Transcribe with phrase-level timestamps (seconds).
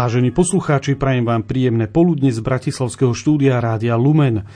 [0.00, 4.48] Vážení poslucháči, prajem vám príjemné poludne z Bratislavského štúdia Rádia Lumen.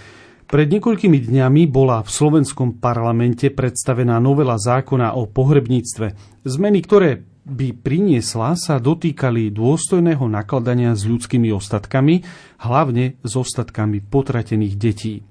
[0.49, 6.07] Pred niekoľkými dňami bola v slovenskom parlamente predstavená novela zákona o pohrebníctve.
[6.49, 12.25] Zmeny, ktoré by priniesla, sa dotýkali dôstojného nakladania s ľudskými ostatkami,
[12.65, 15.29] hlavne s ostatkami potratených detí.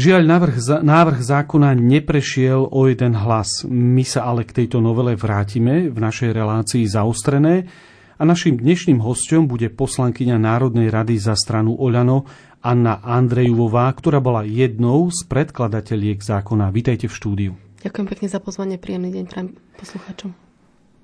[0.00, 3.68] Žiaľ, návrh, návrh zákona neprešiel o jeden hlas.
[3.68, 7.68] My sa ale k tejto novele vrátime v našej relácii zaostrené
[8.16, 12.24] a našim dnešným hostom bude poslankyňa Národnej rady za stranu Oľano
[12.64, 16.72] Anna Andrejová, ktorá bola jednou z predkladateliek zákona.
[16.72, 17.52] Vítajte v štúdiu.
[17.84, 19.40] Ďakujem pekne za pozvanie, príjemný deň pre
[19.78, 20.34] poslucháčom.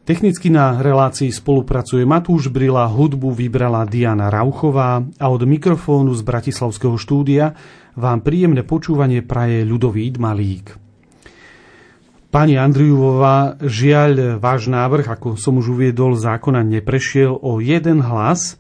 [0.03, 6.99] Technicky na relácii spolupracuje Matúš Brila, hudbu vybrala Diana Rauchová a od mikrofónu z Bratislavského
[6.99, 7.55] štúdia
[7.95, 10.92] vám príjemné počúvanie praje Ľudový Malík.
[12.33, 18.57] Pani Andriuvová, žiaľ, váš návrh, ako som už uviedol, zákona neprešiel o jeden hlas.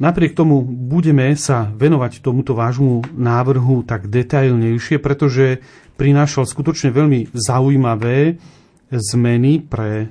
[0.00, 5.60] Napriek tomu budeme sa venovať tomuto vášmu návrhu tak detailnejšie, pretože
[6.00, 8.40] prinášal skutočne veľmi zaujímavé
[8.88, 10.08] zmeny pre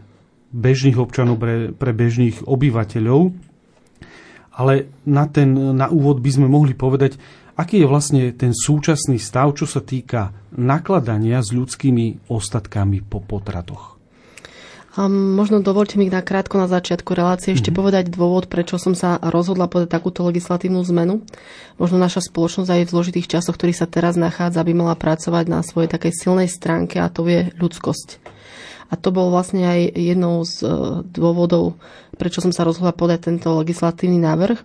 [0.53, 3.33] bežných občanov, pre, pre bežných obyvateľov.
[4.61, 7.17] Ale na, ten, na úvod by sme mohli povedať,
[7.55, 13.95] aký je vlastne ten súčasný stav, čo sa týka nakladania s ľudskými ostatkami po potratoch.
[14.95, 17.79] Um, možno dovolte mi na krátko na začiatku relácie ešte mm-hmm.
[17.83, 21.19] povedať dôvod, prečo som sa rozhodla podať takúto legislatívnu zmenu.
[21.75, 25.59] Možno naša spoločnosť aj v zložitých časoch, ktorý sa teraz nachádza, by mala pracovať na
[25.67, 28.23] svojej takej silnej stránke a to je ľudskosť.
[28.89, 30.69] A to bol vlastne aj jednou z e,
[31.05, 31.77] dôvodov,
[32.15, 34.61] prečo som sa rozhodla podať tento legislatívny návrh.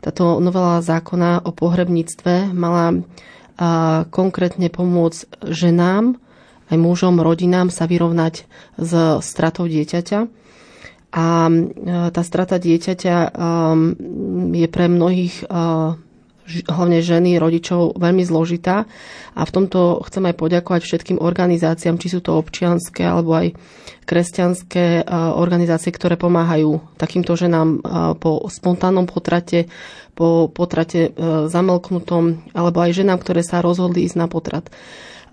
[0.00, 3.02] Táto novela zákona o pohrebníctve mala
[4.10, 6.18] konkrétne pomôcť ženám,
[6.72, 8.48] aj mužom, rodinám sa vyrovnať
[8.80, 8.92] s
[9.22, 10.18] stratou dieťaťa.
[11.14, 11.52] A e,
[12.10, 13.28] tá strata dieťaťa e,
[14.58, 15.46] je pre mnohých
[16.44, 18.84] hlavne ženy, rodičov, veľmi zložitá.
[19.32, 23.56] A v tomto chcem aj poďakovať všetkým organizáciám, či sú to občianské alebo aj
[24.04, 25.08] kresťanské
[25.40, 27.80] organizácie, ktoré pomáhajú takýmto ženám
[28.20, 29.72] po spontánnom potrate,
[30.12, 31.10] po potrate e,
[31.48, 34.68] zamelknutom, alebo aj ženám, ktoré sa rozhodli ísť na potrat.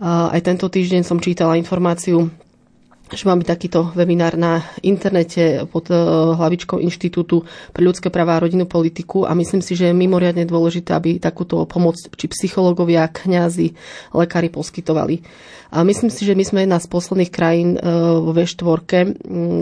[0.01, 2.33] Aj tento týždeň som čítala informáciu
[3.11, 5.97] že máme takýto webinár na internete pod eh,
[6.35, 7.43] hlavičkou Inštitútu
[7.75, 11.63] pre ľudské práva a rodinnú politiku a myslím si, že je mimoriadne dôležité, aby takúto
[11.67, 13.75] pomoc či psychológovia, kňazi,
[14.15, 15.21] lekári poskytovali.
[15.71, 17.83] A myslím si, že my sme jedna z posledných krajín eh,
[18.19, 18.79] vo V4,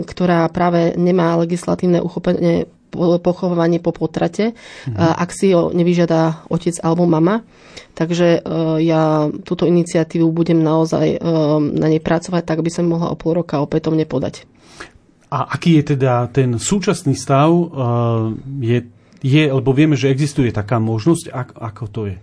[0.06, 2.66] ktorá práve nemá legislatívne uchopenie
[3.22, 4.98] pochovanie po potrate, mm-hmm.
[4.98, 7.46] ak si ho nevyžiada otec alebo mama.
[7.94, 8.40] Takže e,
[8.86, 11.18] ja túto iniciatívu budem naozaj e,
[11.60, 14.46] na nej pracovať, tak by som mohla o pol roka opätovne podať.
[15.30, 17.50] A aký je teda ten súčasný stav?
[17.50, 17.64] E,
[18.62, 18.78] je,
[19.20, 22.16] je, lebo vieme, že existuje taká možnosť, ako to je?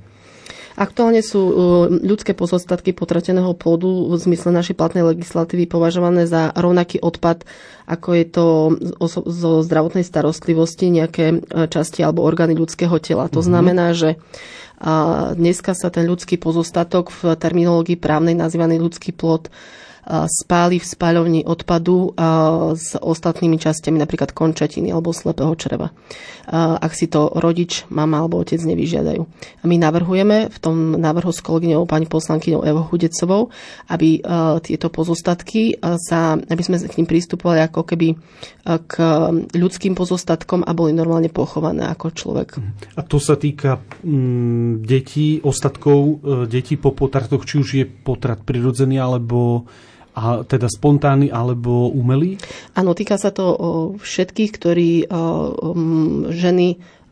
[0.77, 1.41] Aktuálne sú
[1.89, 7.49] ľudské pozostatky potrateného plodu v zmysle našej platnej legislatívy považované za rovnaký odpad,
[7.89, 8.45] ako je to
[9.25, 11.41] zo zdravotnej starostlivosti nejaké
[11.73, 13.25] časti alebo orgány ľudského tela.
[13.33, 13.49] To mm-hmm.
[13.49, 14.21] znamená, že
[15.33, 19.49] dneska sa ten ľudský pozostatok v terminológii právnej nazývaný ľudský plod
[20.07, 22.15] spáli v spáľovni odpadu
[22.73, 25.91] s ostatnými častiami, napríklad končatiny alebo slepého čreva.
[26.55, 29.21] Ak si to rodič, mama alebo otec nevyžiadajú.
[29.67, 33.51] My navrhujeme v tom návrhu s kolegyňou pani poslankyňou Evo Hudecovou,
[33.91, 34.23] aby
[34.63, 38.15] tieto pozostatky sa, aby sme k ním pristupovali ako keby
[38.63, 38.93] k
[39.55, 42.49] ľudským pozostatkom a boli normálne pochované ako človek.
[42.95, 46.13] A to sa týka mm, detí, ostatkov e,
[46.47, 49.67] detí po potratoch, či už je potrat prirodzený alebo
[50.17, 52.41] a teda spontánny alebo umelý?
[52.73, 53.45] Áno, týka sa to
[54.01, 55.05] všetkých, ktorí
[56.33, 56.67] ženy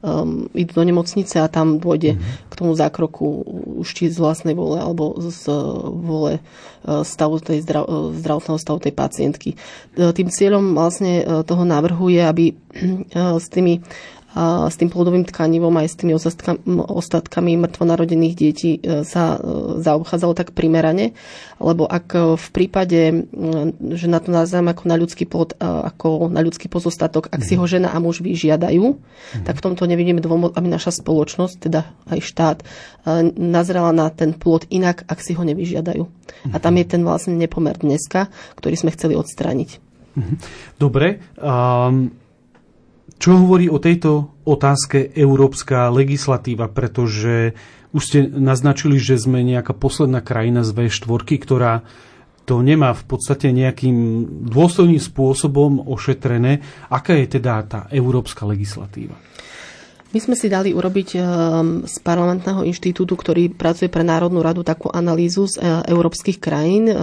[0.06, 2.50] um, idú do nemocnice a tam dôjde mm-hmm.
[2.50, 3.25] k tomu zákroku
[3.81, 5.50] už či z vlastnej vole alebo z
[5.90, 6.42] vole e,
[7.02, 9.50] stavu tej zdrav, e, zdravotného stavu tej pacientky.
[9.54, 9.57] E,
[10.13, 12.46] tým cieľom vlastne toho návrhu je, aby
[13.16, 13.81] s tými
[14.36, 16.12] s tým plodovým tkanivom aj s tými
[16.92, 21.16] ostatkami mŕtvonarodených detí e, sa e, zaobchádzalo tak primerane,
[21.64, 23.32] lebo ak e, v prípade,
[23.96, 27.64] že na to nazvem ako na ľudský plod, ako na ľudský pozostatok, ak si ho
[27.64, 29.44] žena a muž vyžiadajú, mm.
[29.48, 32.58] tak v tomto nevidíme dôvod, aby naša spoločnosť, teda aj štát,
[33.40, 36.04] nazrela na ten plod inak, ak si ho nevyžiadajú.
[36.52, 38.28] A tam je ten vlastne nepomer dneska,
[38.60, 39.80] ktorý sme chceli odstrániť.
[40.20, 40.36] Mhm.
[40.76, 41.24] Dobre.
[41.40, 42.25] Um
[43.16, 47.56] čo hovorí o tejto otázke európska legislatíva, pretože
[47.96, 51.74] už ste naznačili, že sme nejaká posledná krajina z V4, ktorá
[52.46, 56.62] to nemá v podstate nejakým dôstojným spôsobom ošetrené.
[56.94, 59.18] Aká je teda tá európska legislatíva?
[60.16, 61.24] My sme si dali urobiť ehm,
[61.84, 66.88] z parlamentného inštitútu, ktorý pracuje pre Národnú radu, takú analýzu z e, európskych krajín.
[66.88, 66.96] E,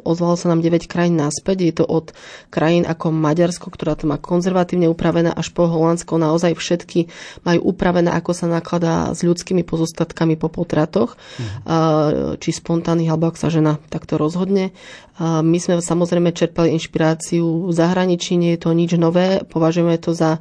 [0.00, 1.56] ozvalo sa nám 9 krajín naspäť.
[1.60, 2.16] Je to od
[2.48, 6.16] krajín ako Maďarsko, ktorá to má konzervatívne upravené, až po Holandsko.
[6.16, 7.12] Naozaj všetky
[7.44, 12.40] majú upravené, ako sa nakladá s ľudskými pozostatkami po potratoch, mhm.
[12.40, 14.72] či spontánnych, alebo ak sa žena takto rozhodne.
[15.20, 19.42] My sme samozrejme čerpali inšpiráciu v zahraničí, nie je to nič nové.
[19.44, 20.40] Považujeme to za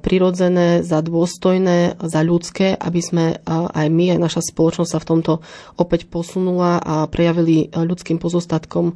[0.00, 5.32] prirodzené, za dôstojné, za ľudské, aby sme aj my, aj naša spoločnosť sa v tomto
[5.74, 8.94] opäť posunula a prejavili ľudským pozostatkom,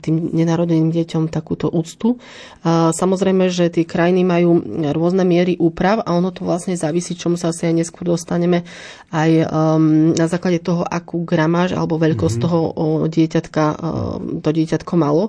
[0.00, 2.16] tým nenarodeným deťom takúto úctu.
[2.64, 4.64] Samozrejme, že tie krajiny majú
[4.96, 8.64] rôzne miery úprav a ono to vlastne závisí, čomu sa asi aj neskôr dostaneme,
[9.12, 9.30] aj
[10.16, 12.48] na základe toho, akú gramáž alebo veľkosť mm-hmm.
[12.48, 12.58] toho
[13.12, 13.64] dieťatka
[14.40, 15.28] to dieťatko malo.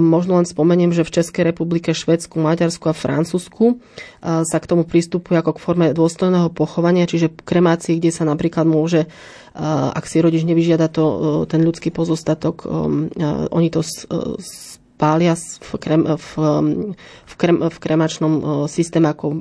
[0.00, 3.55] Možno len spomeniem, že v Českej republike, Švedsku, Maďarsku a Francúzsku
[4.22, 9.08] sa k tomu pristupuje ako k forme dôstojného pochovania, čiže kremácii, kde sa napríklad môže,
[9.56, 12.68] ak si rodič nevyžiada to, ten ľudský pozostatok,
[13.50, 13.80] oni to
[14.96, 16.30] pália v, krem, v,
[17.28, 19.36] v, krem, v kremačnom e, systéme ako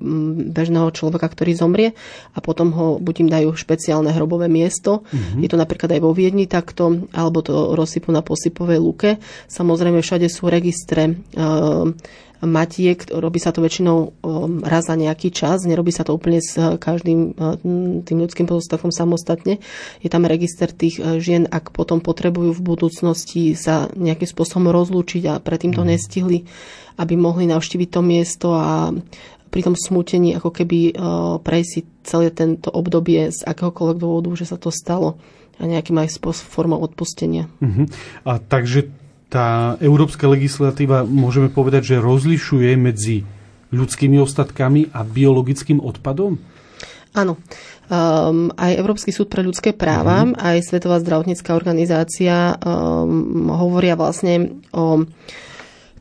[0.51, 1.95] bežného človeka, ktorý zomrie
[2.35, 5.07] a potom ho buď im dajú špeciálne hrobové miesto.
[5.07, 5.41] Mm-hmm.
[5.41, 9.09] Je to napríklad aj vo Viedni takto, alebo to rozsypu na posypovej luke.
[9.47, 11.15] Samozrejme všade sú registre
[12.43, 16.59] matiek, robí sa to väčšinou um, raz za nejaký čas, nerobí sa to úplne s
[16.59, 17.55] uh, každým uh,
[18.03, 19.63] tým ľudským pozostatkom samostatne.
[20.03, 25.23] Je tam register tých uh, žien, ak potom potrebujú v budúcnosti sa nejakým spôsobom rozlúčiť
[25.31, 25.89] a predtým to mhm.
[25.95, 26.37] nestihli,
[26.99, 28.91] aby mohli navštíviť to miesto a
[29.51, 30.99] pri tom smútení ako keby
[31.39, 35.15] prejsť si celé tento obdobie z akéhokoľvek dôvodu, že sa to stalo
[35.55, 37.47] a nejakým aj formou odpustenia.
[37.63, 37.87] Uh-huh.
[38.27, 38.91] A takže
[39.35, 43.27] tá európska legislatíva, môžeme povedať, že rozlišuje medzi
[43.75, 46.39] ľudskými ostatkami a biologickým odpadom?
[47.11, 47.35] Áno.
[47.85, 50.39] Um, aj Európsky súd pre ľudské práva, mm.
[50.39, 55.05] aj Svetová zdravotnícká organizácia um, hovoria vlastne o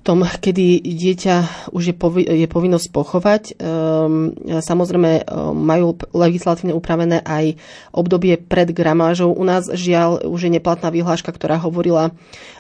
[0.05, 1.37] tom, kedy dieťa
[1.73, 3.43] už je, povi- je povinnosť pochovať.
[3.57, 7.57] Um, samozrejme um, majú legislatívne upravené aj
[7.89, 9.33] obdobie pred gramážou.
[9.33, 12.13] U nás žiaľ už je neplatná vyhláška, ktorá hovorila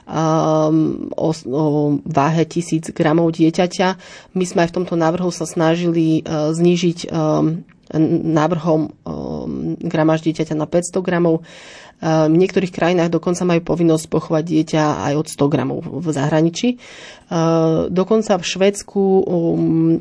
[0.08, 1.64] um, o, o
[2.08, 3.88] váhe tisíc gramov dieťaťa.
[4.32, 7.60] My sme aj v tomto návrhu sa snažili uh, znížiť um,
[8.32, 11.44] návrhom um, gramáž dieťaťa na 500 gramov.
[12.02, 16.68] V niektorých krajinách dokonca majú povinnosť pochovať dieťa aj od 100 gramov v zahraničí.
[17.88, 19.24] Dokonca v Švedsku um,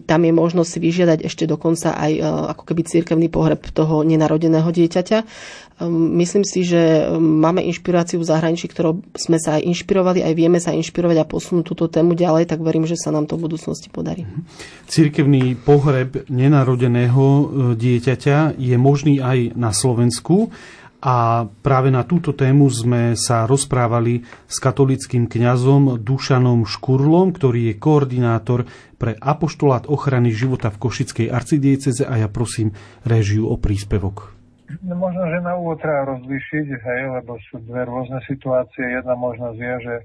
[0.03, 2.11] tam je možnosť si vyžiadať ešte dokonca aj
[2.51, 5.19] ako keby církevný pohreb toho nenarodeného dieťaťa.
[5.81, 10.59] Um, myslím si, že máme inšpiráciu v zahraničí, ktorou sme sa aj inšpirovali, aj vieme
[10.61, 13.89] sa inšpirovať a posunúť túto tému ďalej, tak verím, že sa nám to v budúcnosti
[13.89, 14.27] podarí.
[14.27, 14.39] Mhm.
[14.85, 17.45] Církevný pohreb nenarodeného e,
[17.79, 20.53] dieťaťa je možný aj na Slovensku.
[21.03, 27.75] A práve na túto tému sme sa rozprávali s katolickým kňazom Dušanom Škurlom, ktorý je
[27.75, 28.63] koordinátor
[28.95, 32.71] pre apoštolát ochrany života v Košickej arcidieceze a ja prosím
[33.03, 34.31] režiu o príspevok.
[34.79, 38.95] No, možno, že na úvod treba rozlišiť, hej, lebo sú dve rôzne situácie.
[38.95, 40.03] Jedna možnosť je, že e,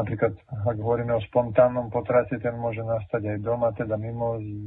[0.00, 0.32] napríklad,
[0.64, 4.64] ak hovoríme o spontánnom potrate, ten môže nastať aj doma, teda mimo z, e,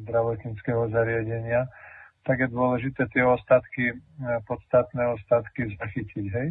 [0.00, 1.68] zdravotníckého zariadenia
[2.22, 3.96] tak je dôležité tie ostatky, e,
[4.46, 6.48] podstatné ostatky zachytiť, hej.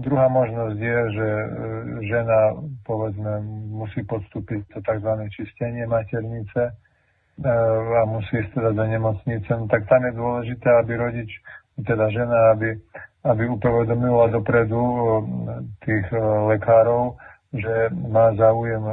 [0.00, 1.48] Druhá možnosť je, že e,
[2.10, 5.10] žena, povedzme, musí podstúpiť to tzv.
[5.30, 6.72] čistenie maternice e,
[7.94, 11.30] a musí ísť teda do nemocnice, no tak tam je dôležité, aby rodič,
[11.78, 12.74] teda žena, aby,
[13.22, 14.82] aby upovedomila dopredu
[15.86, 16.04] tých
[16.52, 17.16] lekárov,
[17.52, 18.84] že má záujem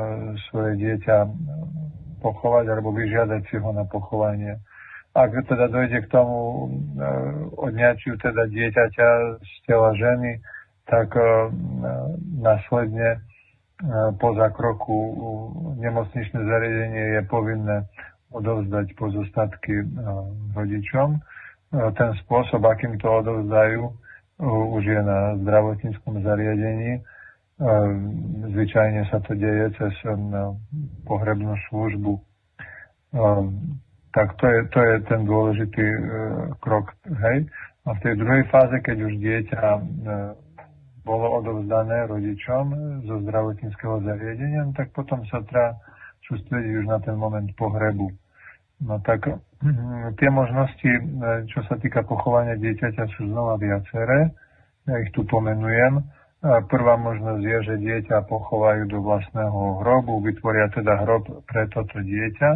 [0.48, 1.18] svoje dieťa
[2.24, 4.60] pochovať alebo vyžiadať si ho na pochovanie
[5.16, 6.68] ak teda dojde k tomu e,
[7.58, 9.08] odňačiu teda dieťaťa
[9.42, 10.38] z tela ženy,
[10.86, 11.50] tak e,
[12.38, 13.20] následne e,
[14.22, 14.98] po zákroku
[15.82, 17.78] nemocničné zariadenie je povinné
[18.30, 19.90] odovzdať pozostatky
[20.54, 21.18] rodičom.
[21.74, 23.90] Ten spôsob, akým to odovzdajú,
[24.78, 27.02] už je na zdravotníckom zariadení.
[28.54, 29.94] Zvyčajne sa to deje cez
[31.10, 32.22] pohrebnú službu
[34.12, 36.00] tak to je, to je ten dôležitý e,
[36.58, 36.94] krok.
[37.06, 37.46] Hej.
[37.86, 39.82] A v tej druhej fáze, keď už dieťa e,
[41.06, 42.64] bolo odovzdané rodičom
[43.06, 45.78] zo zdravotníckého zariadenia, no tak potom sa treba
[46.26, 48.10] sústrediť už na ten moment pohrebu.
[48.82, 49.30] No tak
[49.62, 51.02] mm, tie možnosti, e,
[51.54, 54.34] čo sa týka pochovania dieťaťa, sú znova viaceré.
[54.90, 56.02] Ja ich tu pomenujem.
[56.40, 62.52] Prvá možnosť je, že dieťa pochovajú do vlastného hrobu, vytvoria teda hrob pre toto dieťa.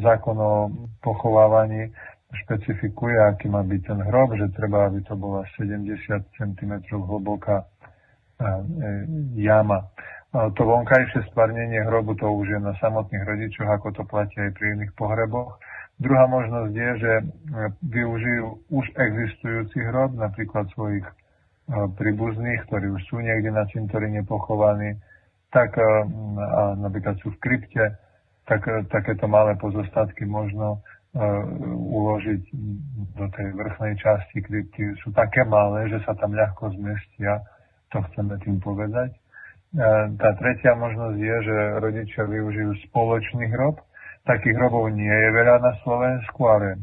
[0.00, 0.70] Zákon o
[1.02, 1.90] pochovávaní
[2.30, 5.90] špecifikuje, aký má byť ten hrob, že treba, aby to bola 70
[6.38, 7.66] cm hlboká
[9.34, 9.90] jama.
[10.30, 14.78] To vonkajšie stvarnenie hrobu to už je na samotných rodičoch, ako to platí aj pri
[14.78, 15.58] iných pohreboch.
[15.98, 17.12] Druhá možnosť je, že
[17.82, 21.02] využijú už existujúci hrob, napríklad svojich
[21.98, 24.94] príbuzných, ktorí už sú niekde na cintoríne pochovaní,
[25.50, 25.74] tak
[26.78, 27.98] napríklad sú v krypte,
[28.50, 30.82] tak takéto malé pozostatky možno
[31.90, 32.42] uložiť
[33.18, 34.94] do tej vrchnej časti krypty.
[35.02, 37.42] Sú také malé, že sa tam ľahko zmestia,
[37.94, 39.14] to chceme tým povedať.
[40.18, 43.78] Tá tretia možnosť je, že rodičia využijú spoločný hrob.
[44.26, 46.78] Takých hrobov nie je veľa na Slovensku, ale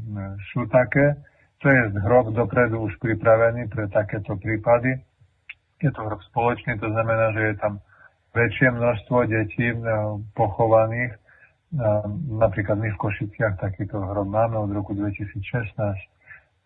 [0.52, 1.16] sú také
[1.58, 5.02] to je hrob dopredu už pripravený pre takéto prípady.
[5.82, 7.82] Je to hrob spoločný, to znamená, že je tam
[8.38, 9.78] väčšie množstvo detí eh,
[10.38, 11.18] pochovaných.
[12.40, 15.44] Napríklad my v Košiciach takýto hrob máme od roku 2016,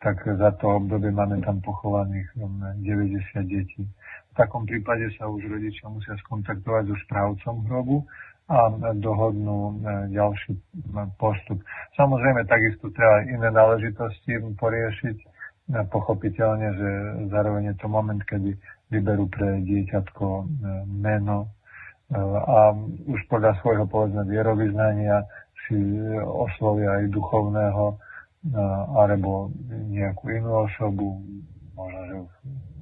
[0.01, 3.83] tak za to obdobie máme tam pochovaných 90 eh, detí.
[4.31, 8.05] V takom prípade sa už rodičia musia skontaktovať so správcom hrobu
[8.51, 8.67] a
[8.99, 9.73] dohodnú e,
[10.11, 10.59] ďalší
[11.15, 11.63] postup.
[11.95, 15.17] Samozrejme, takisto treba iné náležitosti poriešiť.
[15.19, 15.25] E,
[15.87, 16.89] pochopiteľne, že
[17.31, 18.59] zároveň je to moment, kedy
[18.91, 20.43] vyberú pre dieťatko e,
[20.87, 21.47] meno
[22.19, 22.75] a
[23.07, 25.23] už podľa svojho povedzme vierovýznania
[25.67, 25.79] si
[26.21, 27.95] oslovia aj duchovného
[28.91, 29.53] alebo
[29.87, 31.23] nejakú inú osobu,
[31.77, 32.17] možno že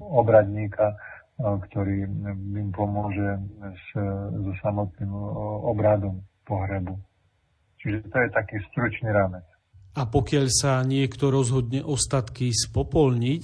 [0.02, 0.96] obradníka,
[1.40, 2.10] ktorý
[2.58, 3.88] im pomôže s,
[4.34, 5.12] so samotným
[5.68, 6.98] obradom pohrebu.
[7.80, 9.46] Čiže to je taký stručný rámec.
[9.96, 13.44] A pokiaľ sa niekto rozhodne ostatky spopolniť,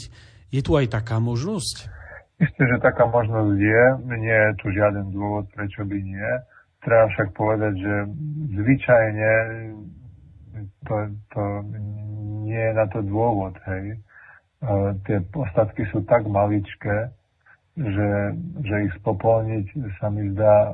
[0.49, 1.91] je tu aj taká možnosť?
[2.35, 3.83] Isté, že taká možnosť je.
[4.19, 6.31] Nie je tu žiaden dôvod, prečo by nie.
[6.83, 7.95] Treba však povedať, že
[8.59, 9.31] zvyčajne
[10.83, 10.95] to,
[11.31, 11.43] to
[12.45, 13.55] nie je na to dôvod.
[13.65, 14.03] Hej.
[15.07, 17.09] Tie ostatky sú tak maličké,
[17.75, 18.09] že,
[18.63, 19.67] že ich spopolniť
[19.99, 20.73] sa mi zdá e,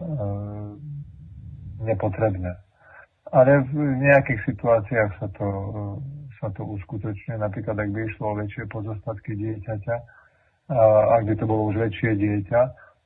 [1.82, 2.54] nepotrebné.
[3.34, 5.82] Ale v nejakých situáciách sa to, e,
[6.38, 7.42] sa to uskutočňuje.
[7.42, 9.96] Napríklad, ak by išlo o väčšie pozostatky dieťaťa,
[10.72, 12.62] ak by to bolo už väčšie dieťa,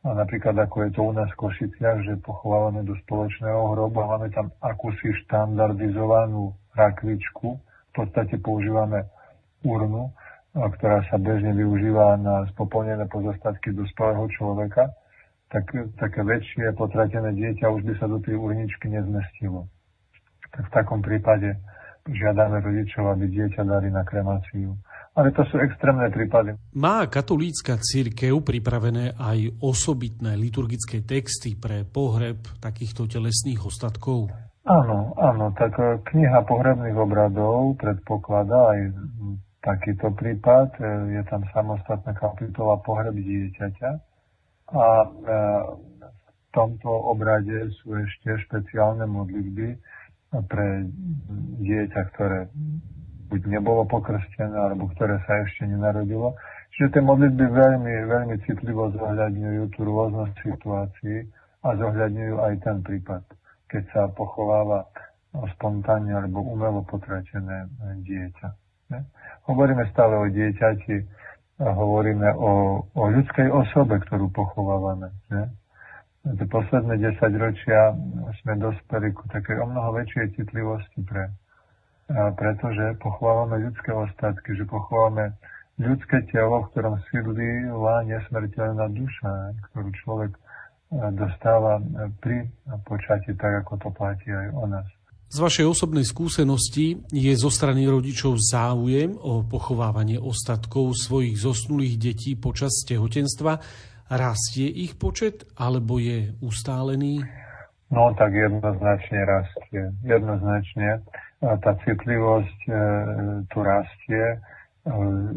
[0.06, 4.10] a napríklad ako je to u nás v Košiciach, že pochovávame do spoločného hrobu a
[4.14, 9.10] máme tam akúsi štandardizovanú rakvičku, v podstate používame
[9.66, 10.14] urnu,
[10.54, 14.94] ktorá sa bežne využíva na spopolnené pozostatky dospelého človeka,
[15.50, 15.66] tak
[15.98, 19.66] také väčšie potratené dieťa už by sa do tej urničky nezmestilo.
[20.54, 21.58] Tak v takom prípade
[22.06, 24.78] žiadame rodičov, aby dieťa dali na kremáciu.
[25.16, 26.60] Ale to sú extrémne prípady.
[26.76, 34.28] Má katolícka církev pripravené aj osobitné liturgické texty pre pohreb takýchto telesných ostatkov?
[34.68, 35.78] Áno, áno, tak
[36.12, 38.80] kniha pohrebných obradov predpokladá aj
[39.64, 40.78] takýto prípad.
[41.10, 43.92] Je tam samostatná kapitola pohreb dieťaťa
[44.74, 45.08] a e,
[46.34, 49.68] v tomto obrade sú ešte špeciálne modlitby
[50.50, 50.90] pre
[51.62, 52.50] dieťa, ktoré
[53.36, 56.40] buď nebolo pokrstené, alebo ktoré sa ešte nenarodilo.
[56.72, 61.28] Čiže tie modlitby veľmi, veľmi citlivo zohľadňujú tú rôznosť situácií
[61.68, 63.24] a zohľadňujú aj ten prípad,
[63.68, 64.88] keď sa pochováva
[65.60, 67.68] spontánne alebo umelo potratené
[68.08, 68.48] dieťa.
[68.96, 69.04] Ne?
[69.52, 71.26] Hovoríme stále o dieťati
[71.60, 75.16] hovoríme o, o ľudskej osobe, ktorú pochovávame.
[75.32, 75.44] Ne?
[76.52, 77.94] Posledné 10 ročia
[78.42, 81.32] sme dospeli ku takej o mnoho väčšej citlivosti pre,
[82.12, 85.34] pretože pochovávame ľudské ostatky, že pochovávame
[85.82, 89.32] ľudské telo, v ktorom sídlila nesmrteľná duša,
[89.72, 90.32] ktorú človek
[91.18, 91.82] dostáva
[92.22, 92.48] pri
[92.86, 94.88] počati, tak ako to platí aj o nás.
[95.26, 102.38] Z vašej osobnej skúsenosti je zo strany rodičov záujem o pochovávanie ostatkov svojich zosnulých detí
[102.38, 103.58] počas tehotenstva.
[104.06, 107.26] Rastie ich počet alebo je ustálený?
[107.90, 109.84] No tak jednoznačne rastie.
[110.06, 111.02] Jednoznačne
[111.62, 112.72] tá citlivosť e,
[113.54, 114.26] tu rastie.
[114.34, 114.38] E,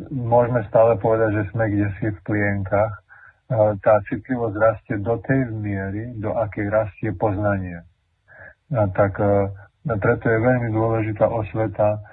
[0.09, 2.93] môžeme stále povedať, že sme kde si v plienkach.
[2.97, 3.01] E,
[3.85, 7.85] tá citlivosť rastie do tej miery, do akej rastie poznanie.
[8.69, 9.17] Tak
[9.89, 12.05] preto je veľmi dôležitá osveta,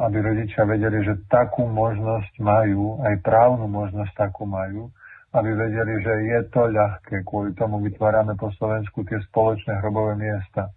[0.00, 4.88] aby rodičia vedeli, že takú možnosť majú, aj právnu možnosť takú majú,
[5.36, 7.28] aby vedeli, že je to ľahké.
[7.28, 10.72] Kvôli tomu vytvárame po Slovensku tie spoločné hrobové miesta,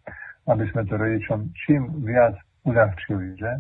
[0.46, 3.52] aby sme to rodičom čím viac uľahčili, že?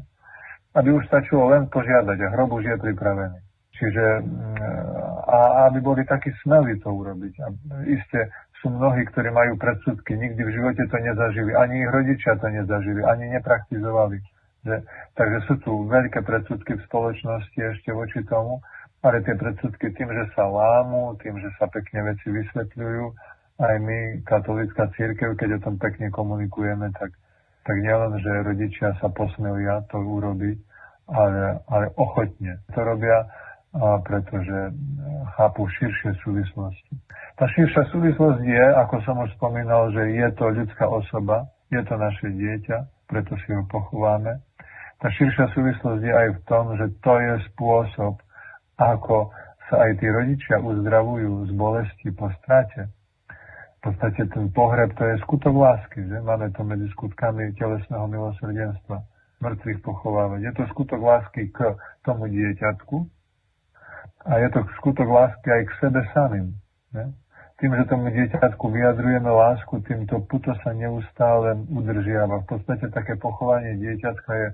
[0.75, 3.39] Aby už stačilo len požiadať a hrob už je pripravený.
[3.75, 7.33] Čiže mm, a aby boli takí smelí to urobiť.
[7.43, 7.47] A
[7.89, 8.29] isté
[8.61, 13.01] sú mnohí, ktorí majú predsudky, nikdy v živote to nezažili, ani ich rodičia to nezažili,
[13.03, 14.17] ani nepraktizovali.
[14.65, 14.75] Že,
[15.13, 18.61] takže sú tu veľké predsudky v spoločnosti ešte voči tomu,
[19.05, 23.03] ale tie predsudky tým, že sa lámu, tým, že sa pekne veci vysvetľujú,
[23.55, 27.15] aj my, katolická církev, keď o tom pekne komunikujeme, tak,
[27.63, 30.57] tak nielen, že rodičia sa posmelia to urobiť,
[31.07, 33.23] ale, ale ochotne to robia,
[33.75, 34.71] a pretože
[35.35, 36.95] chápu širšie súvislosti.
[37.35, 41.95] Tá širšia súvislosť je, ako som už spomínal, že je to ľudská osoba, je to
[41.99, 42.77] naše dieťa,
[43.11, 44.39] preto si ho pochováme.
[45.03, 48.15] Tá širšia súvislosť je aj v tom, že to je spôsob,
[48.79, 49.35] ako
[49.67, 52.94] sa aj tí rodičia uzdravujú z bolesti po strate.
[53.85, 56.17] Podstate ten pohreb to je skutok lásky, že?
[56.25, 58.97] Máme to medzi skutkami telesného milosrdenstva.
[59.45, 60.41] Mŕtvych pochovávať.
[60.41, 62.97] Je to skutok lásky k tomu dieťatku
[64.25, 66.57] a je to skutok lásky aj k sebe samým.
[66.97, 67.13] Ne?
[67.55, 72.43] tým, že tomu dieťatku vyjadrujeme lásku, týmto puto sa neustále udržiava.
[72.43, 74.47] V podstate také pochovanie dieťatka je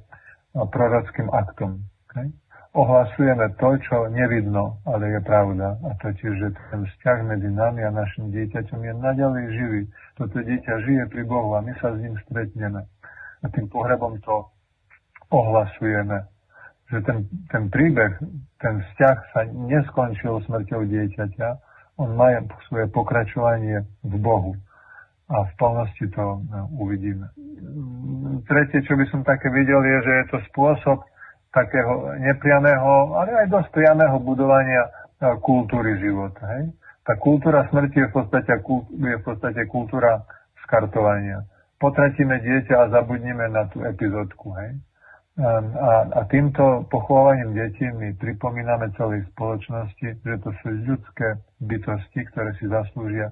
[0.54, 1.82] prorockým aktom.
[2.06, 2.30] Okay?
[2.72, 5.76] Ohlasujeme to, čo nevidno, ale je pravda.
[5.84, 9.82] A totiž, že ten vzťah medzi nami a našim dieťaťom je naďalej živý.
[10.16, 12.88] Toto dieťa žije pri Bohu a my sa s ním stretneme.
[13.44, 14.48] A tým pohrebom to
[15.36, 16.24] ohlasujeme.
[16.96, 17.18] Že ten,
[17.52, 18.16] ten príbeh,
[18.64, 21.50] ten vzťah sa neskončil smrťou dieťaťa,
[22.00, 22.32] on má
[22.72, 24.56] svoje pokračovanie v Bohu.
[25.28, 27.28] A v plnosti to no, uvidíme.
[28.48, 31.04] Tretie, čo by som také videl, je, že je to spôsob
[31.52, 34.92] takého neprianého, ale aj dosť priamého budovania e,
[35.44, 36.42] kultúry života.
[36.58, 36.72] Hej?
[37.04, 38.52] Tá kultúra smrti je v podstate,
[38.88, 40.24] je v podstate kultúra
[40.64, 41.44] skartovania.
[41.76, 44.56] Potratíme dieťa a zabudnime na tú epizódku.
[44.56, 44.80] Hej?
[45.42, 52.52] A, a týmto pochovávaním detí my pripomíname celej spoločnosti, že to sú ľudské bytosti, ktoré
[52.60, 53.32] si zaslúžia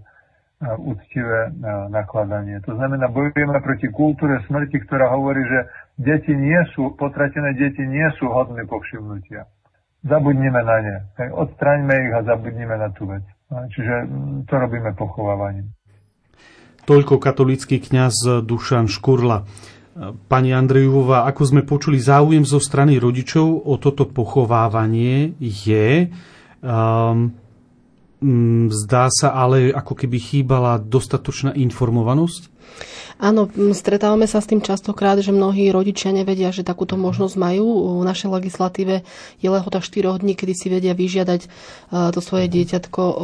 [0.60, 1.56] úctivé
[1.88, 2.60] nakladanie.
[2.68, 5.60] To znamená, bojujeme proti kultúre smrti, ktorá hovorí, že
[6.00, 9.52] deti nie sú, potratené deti nie sú hodné povšimnutia.
[10.00, 10.96] Zabudnime na ne.
[11.36, 13.28] Odstraňme ich a zabudnime na tú vec.
[13.52, 14.08] Čiže
[14.48, 15.76] to robíme pochovávaním.
[16.88, 19.44] Toľko katolický kňaz Dušan Škurla.
[20.32, 26.08] Pani Andrejová, ako sme počuli, záujem zo strany rodičov o toto pochovávanie je.
[26.64, 27.36] Um,
[28.72, 32.48] zdá sa ale, ako keby chýbala dostatočná informovanosť?
[33.20, 38.00] Áno, stretávame sa s tým častokrát, že mnohí rodičia nevedia, že takúto možnosť majú.
[38.00, 39.04] V našej legislatíve
[39.44, 41.48] je lehota 4 dní, kedy si vedia vyžiadať e,
[42.16, 43.16] to svoje dieťatko e,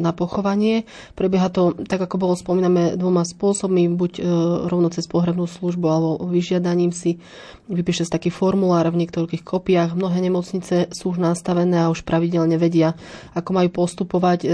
[0.00, 0.88] na pochovanie.
[1.12, 4.22] Prebieha to, tak ako bolo spomínané, dvoma spôsobmi, buď e,
[4.64, 7.20] rovno cez pohrebnú službu alebo vyžiadaním si
[7.68, 9.92] vypíše taký formulár v niektorých kopiách.
[9.92, 12.96] Mnohé nemocnice sú už nastavené a už pravidelne vedia,
[13.36, 14.44] ako majú postupovať.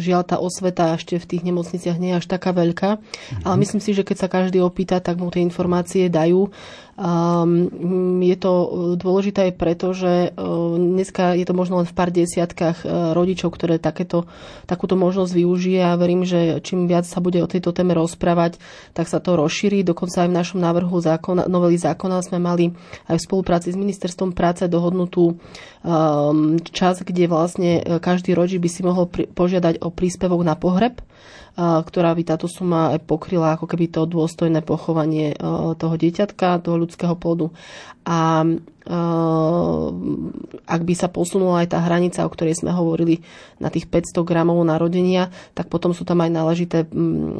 [0.00, 2.99] Žiaľ, tá osveta ešte v tých nemocniciach nie je až taká veľká.
[3.44, 6.50] Ale myslím si, že keď sa každý opýta, tak mu tie informácie dajú.
[7.00, 8.52] Um, je to
[9.00, 13.56] dôležité aj preto, že uh, dneska je to možno len v pár desiatkách uh, rodičov,
[13.56, 14.28] ktoré takéto,
[14.68, 18.60] takúto možnosť využije a verím, že čím viac sa bude o tejto téme rozprávať,
[18.92, 19.80] tak sa to rozšíri.
[19.80, 22.76] Dokonca aj v našom návrhu zákona, novely zákona sme mali
[23.08, 28.84] aj v spolupráci s ministerstvom práce dohodnutú um, čas, kde vlastne každý rodič by si
[28.84, 31.00] mohol požiadať o príspevok na pohreb
[31.58, 35.34] ktorá by táto suma pokryla ako keby to dôstojné pochovanie
[35.76, 37.52] toho dieťatka, toho plodu.
[38.06, 38.42] A
[40.66, 43.22] ak by sa posunula aj tá hranica, o ktorej sme hovorili
[43.62, 46.78] na tých 500 gramov narodenia, tak potom sú tam aj náležité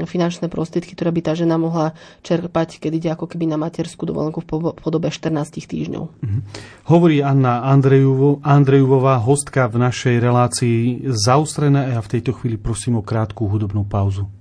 [0.06, 4.44] finančné prostriedky, ktoré by tá žena mohla čerpať, keď ide ako keby na materskú dovolenku
[4.44, 6.04] v podobe 14 týždňov.
[6.22, 6.40] Mhm.
[6.86, 13.00] Hovorí Anna Andrejovo, Andrejovová, hostka v našej relácii zaustrená a ja v tejto chvíli prosím
[13.00, 14.39] o krátku hudobnú pauzu.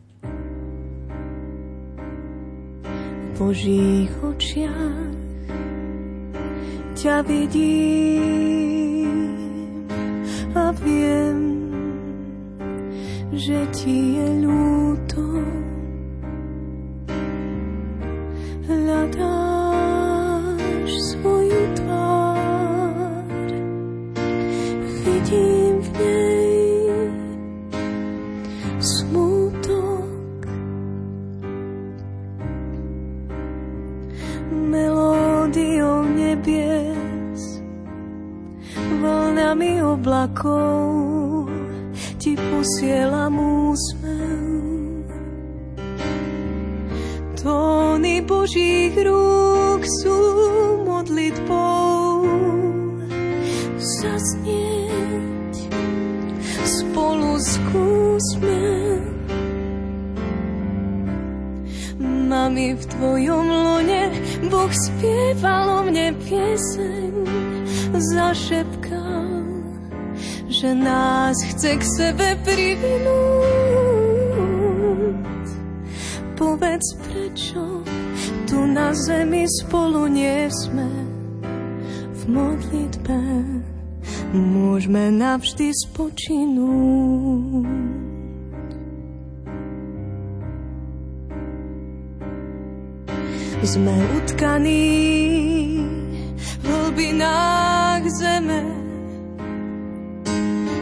[3.40, 5.16] Božích očiach
[6.92, 9.16] ťa vidím
[10.52, 11.40] a viem,
[13.32, 15.24] že ti je ľúto.
[18.68, 19.59] Hľadáš
[39.50, 41.50] vlnami oblakov
[42.22, 43.34] ti posielam
[43.74, 45.10] úsmev.
[47.34, 50.18] Tóny Božích rúk sú
[50.86, 52.30] modlitbou
[53.82, 55.58] zaznieť
[58.22, 58.62] sme.
[62.30, 64.14] Mami, v tvojom lone
[64.46, 67.14] Boh spieval o mne pieseň,
[67.98, 68.99] zašepkal,
[70.60, 73.00] že nás chce k sebe privinúť.
[76.36, 77.64] Povedz prečo
[78.44, 80.92] tu na zemi spolu nie sme
[82.12, 83.20] v modlitbe
[84.36, 87.66] môžeme navždy spočinúť.
[93.60, 94.98] Sme utkaní
[96.34, 98.89] v hlbinách zeme,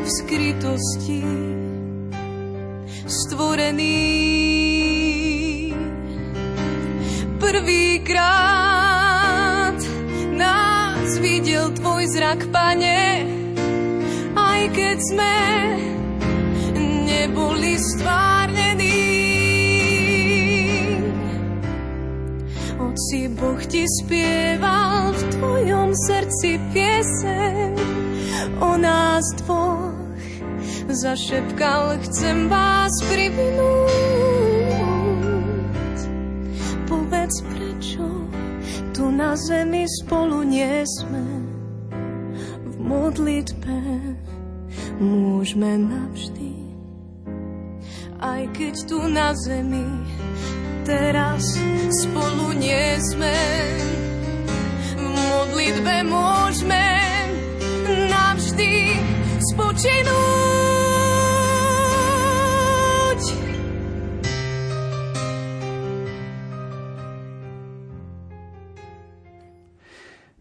[0.08, 1.20] v skrytosti
[3.04, 4.00] stvorení.
[7.44, 8.16] Prvýkrát
[10.32, 13.28] nás videl tvoj zrak, pane,
[14.72, 15.36] keď sme
[17.04, 19.12] neboli stvárnení.
[22.80, 27.76] Oci Boh ti spieval v tvojom srdci pieseň
[28.64, 29.97] o nás dvoch.
[30.88, 33.92] Zašepkal, chcem vás privinúť.
[36.88, 38.08] Povedz, prečo
[38.96, 41.28] tu na zemi spolu nie sme
[42.64, 43.78] v modlitbe
[45.04, 46.56] môžeme navždy.
[48.24, 49.86] Aj keď tu na zemi
[50.88, 51.60] teraz
[52.00, 53.36] spolu nie sme,
[54.96, 56.86] v modlitbe môžeme
[58.08, 58.98] navždy
[59.52, 60.77] spočinúť.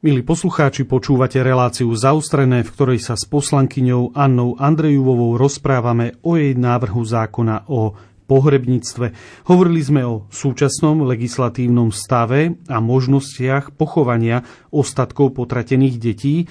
[0.07, 6.55] Milí poslucháči, počúvate reláciu zaustrené, v ktorej sa s poslankyňou Annou Andrejuvovou rozprávame o jej
[6.55, 7.91] návrhu zákona o
[8.31, 9.11] pohrebníctve.
[9.51, 16.47] Hovorili sme o súčasnom legislatívnom stave a možnostiach pochovania ostatkov potratených detí.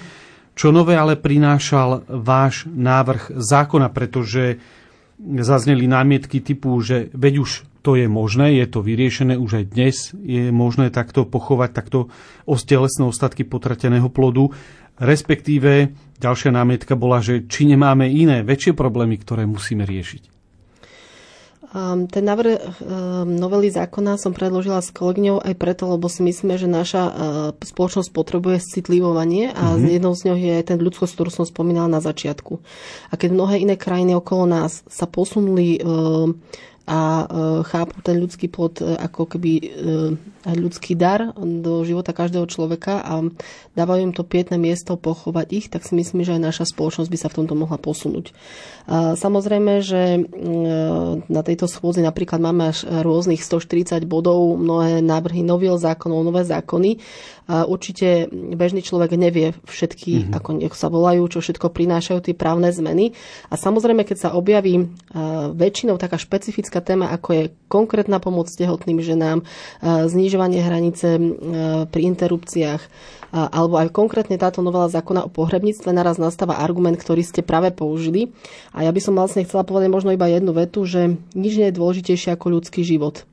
[0.52, 4.60] Čo nové ale prinášal váš návrh zákona, pretože
[5.20, 7.50] zazneli námietky typu, že veď už
[7.80, 12.10] to je možné, je to vyriešené už aj dnes, je možné takto pochovať takto
[12.66, 14.50] telesné ostatky potrateného plodu,
[14.98, 20.35] respektíve ďalšia námietka bola, že či nemáme iné väčšie problémy, ktoré musíme riešiť.
[21.74, 26.54] Um, ten návrh um, novely zákona som predložila s kolegyňou aj preto, lebo si myslíme,
[26.54, 27.12] že naša uh,
[27.58, 29.90] spoločnosť potrebuje citlivovanie a mm-hmm.
[29.90, 32.62] jednou z ňou je aj ten ľudskosť, ktorú som spomínala na začiatku.
[33.10, 35.82] A keď mnohé iné krajiny okolo nás sa posunuli
[36.86, 37.24] a e,
[37.66, 39.66] chápu ten ľudský plod e, ako keby e,
[40.46, 43.26] ľudský dar do života každého človeka a
[43.74, 47.18] dávajú im to pietné miesto pochovať ich, tak si myslím, že aj naša spoločnosť by
[47.18, 48.30] sa v tomto mohla posunúť.
[49.18, 50.22] Samozrejme, že
[51.26, 57.02] na tejto schôdzi napríklad máme až rôznych 140 bodov, mnohé návrhy noviel zákonov, nové zákony.
[57.50, 60.36] Určite bežný človek nevie všetky, mm-hmm.
[60.38, 63.18] ako nech sa volajú, čo všetko prinášajú tie právne zmeny.
[63.50, 64.94] A samozrejme, keď sa objaví
[65.58, 69.42] väčšinou taká špecifická téma, ako je konkrétna pomoc tehotným ženám,
[69.82, 71.18] znižovanie hranice
[71.90, 72.82] pri interrupciách,
[73.32, 78.32] alebo aj konkrétne táto novela zákona o pohrebníctve naraz nastáva argument, ktorý ste práve použili.
[78.72, 81.78] A ja by som vlastne chcela povedať možno iba jednu vetu, že nič nie je
[81.78, 83.26] dôležitejšie ako ľudský život.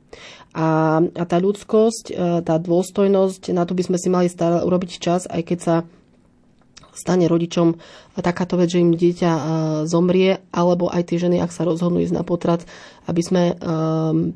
[0.53, 2.13] A, a tá ľudskosť,
[2.45, 5.75] tá dôstojnosť, na to by sme si mali stále urobiť čas, aj keď sa
[6.93, 7.75] stane rodičom
[8.21, 9.41] takáto vec, že im dieťa e,
[9.89, 12.61] zomrie, alebo aj tie ženy, ak sa rozhodnú ísť na potrat,
[13.09, 14.31] aby sme um,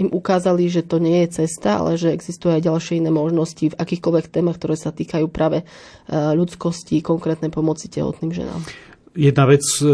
[0.00, 3.78] im ukázali, že to nie je cesta, ale že existujú aj ďalšie iné možnosti v
[3.78, 5.64] akýchkoľvek témach, ktoré sa týkajú práve e,
[6.10, 8.64] ľudskosti, konkrétnej pomoci tehotným ženám.
[9.10, 9.84] Jedna vec e,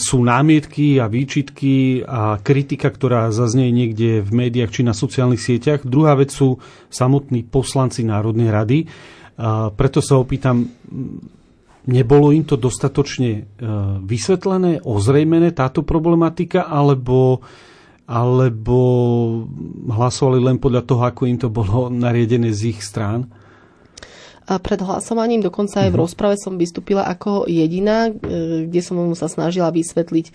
[0.00, 5.86] sú námietky a výčitky a kritika, ktorá zaznie niekde v médiách či na sociálnych sieťach.
[5.86, 6.58] Druhá vec sú
[6.90, 8.78] samotní poslanci Národnej rady.
[9.78, 10.66] Preto sa opýtam,
[11.88, 13.42] nebolo im to dostatočne e,
[14.04, 17.40] vysvetlené, ozrejmené táto problematika, alebo
[18.08, 18.80] alebo
[19.84, 23.28] hlasovali len podľa toho, ako im to bolo nariedené z ich strán?
[24.48, 26.02] A pred hlasovaním, dokonca aj v mhm.
[26.08, 30.26] rozprave som vystúpila ako jediná, e, kde som mu sa snažila vysvetliť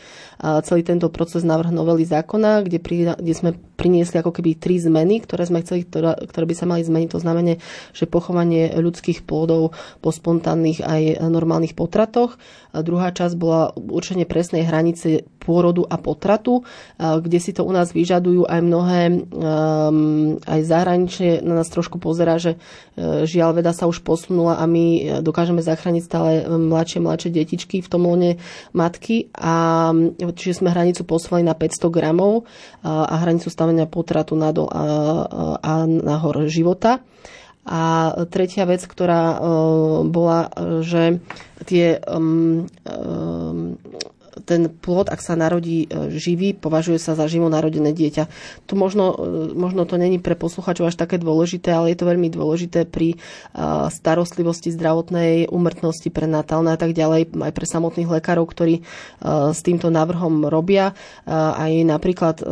[0.61, 5.19] celý tento proces návrh novely zákona, kde, pri, kde sme priniesli ako keby tri zmeny,
[5.19, 7.09] ktoré sme chceli, ktoré, ktoré by sa mali zmeniť.
[7.11, 7.59] To znamená,
[7.91, 12.39] že pochovanie ľudských plodov po spontánnych aj normálnych potratoch.
[12.71, 16.63] A druhá časť bola určenie presnej hranice pôrodu a potratu,
[16.97, 22.39] kde si to u nás vyžadujú aj mnohé, um, aj zahranične na nás trošku pozera,
[22.39, 22.55] že
[22.95, 27.91] e, žiaľ veda sa už posunula a my dokážeme zachrániť stále mladšie, mladšie detičky v
[27.91, 28.39] tom lone
[28.71, 32.47] matky a čiže sme hranicu posúvali na 500 gramov
[32.81, 34.83] a hranicu stavenia potratu nadol a,
[35.57, 37.01] a nahor života.
[37.63, 39.39] A tretia vec, ktorá
[40.03, 40.51] bola,
[40.83, 41.23] že
[41.63, 43.62] tie um, um,
[44.43, 48.27] ten plod, ak sa narodí e, živý, považuje sa za živo narodené dieťa.
[48.67, 52.27] Tu možno, e, možno to není pre posluchačov až také dôležité, ale je to veľmi
[52.27, 53.17] dôležité pri e,
[53.89, 58.85] starostlivosti zdravotnej, umrtnosti prenatálnej a tak ďalej, aj pre samotných lekárov, ktorí
[59.23, 60.91] s týmto návrhom robia.
[61.25, 62.43] Aj napríklad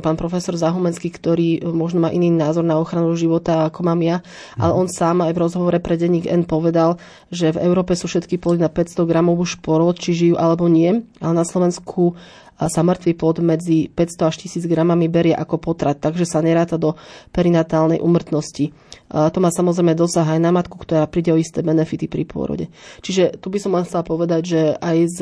[0.00, 4.24] pán profesor Zahumenský, ktorý možno má iný názor na ochranu života, ako mám ja,
[4.56, 6.96] ale on sám aj v rozhovore pre denník N povedal,
[7.28, 11.04] že v Európe sú všetky plody na 500 gramov už porod, či žijú alebo nie
[11.26, 12.14] ale na Slovensku
[12.56, 16.96] sa mŕtvý plod medzi 500 až 1000 gramami berie ako potrat, takže sa neráta do
[17.36, 18.72] perinatálnej umrtnosti.
[19.12, 22.72] To má samozrejme dosah aj na matku, ktorá príde o isté benefity pri pôrode.
[23.04, 25.18] Čiže tu by som len chcela povedať, že aj z,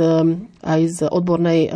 [0.62, 1.74] aj z odbornej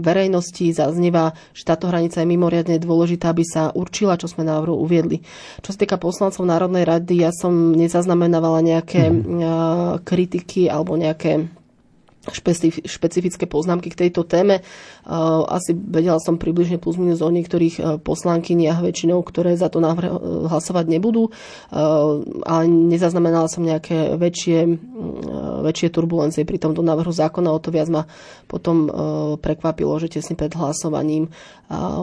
[0.00, 5.20] verejnosti zaznieva, že táto hranica je mimoriadne dôležitá, aby sa určila, čo sme návrhu uviedli.
[5.60, 10.00] Čo sa týka poslancov Národnej rady, ja som nezaznamenávala nejaké mm.
[10.02, 11.44] kritiky alebo nejaké
[12.84, 14.64] špecifické poznámky k tejto téme.
[15.50, 20.08] Asi vedela som približne plus minus o niektorých e, poslankyniach väčšinou, ktoré za to návrh
[20.08, 21.28] e, hlasovať nebudú,
[22.44, 24.58] ale nezaznamenala som nejaké väčšie,
[25.64, 27.52] väčšie turbulencie pri tomto návrhu zákona.
[27.52, 28.08] O to viac ma
[28.48, 28.88] potom
[29.40, 31.32] prekvapilo, že tesne pred hlasovaním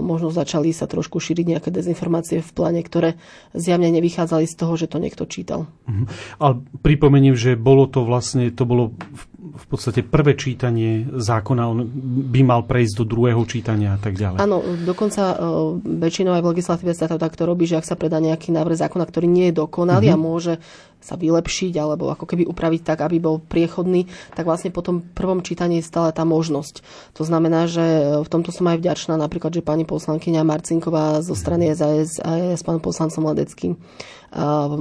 [0.02, 3.22] možno začali sa trošku šíriť nejaké dezinformácie v pláne, ktoré
[3.54, 5.70] zjavne nevychádzali z toho, že to niekto čítal.
[5.86, 6.06] Mhm.
[6.42, 11.88] Ale pripomeniem, že bolo to vlastne, to bolo v podstate prvé čítanie zákona, on
[12.32, 14.40] by mal prejsť do druhého čítania a tak ďalej.
[14.40, 18.20] Áno, dokonca uh, väčšinou aj v legislatíve sa to takto robí, že ak sa predá
[18.20, 20.24] nejaký návrh zákona, ktorý nie je dokonalý mm-hmm.
[20.24, 20.54] a môže
[21.02, 24.06] sa vylepšiť alebo ako keby upraviť tak, aby bol priechodný,
[24.38, 26.86] tak vlastne po tom prvom čítaní je stále tá možnosť.
[27.18, 27.82] To znamená, že
[28.22, 32.62] v tomto som aj vďačná napríklad, že pani poslankyňa Marcinková zo strany SAS a s
[32.62, 33.82] pánom poslancom Ledeckým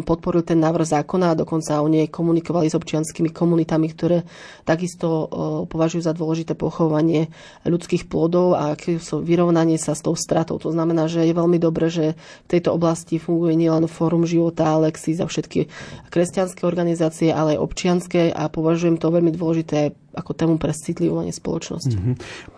[0.07, 4.23] podporili ten návrh zákona a dokonca oni komunikovali s občianskými komunitami, ktoré
[4.63, 5.27] takisto
[5.67, 7.35] považujú za dôležité pochovanie
[7.67, 8.79] ľudských plodov a
[9.27, 10.63] vyrovnanie sa s tou stratou.
[10.63, 12.15] To znamená, že je veľmi dobré, že
[12.47, 15.67] v tejto oblasti funguje nielen Fórum života, Alexis a všetky
[16.15, 21.94] kresťanské organizácie, ale aj občianské a považujem to veľmi dôležité ako tému pre citlivovanie spoločnosti.
[21.94, 22.14] Mm-hmm.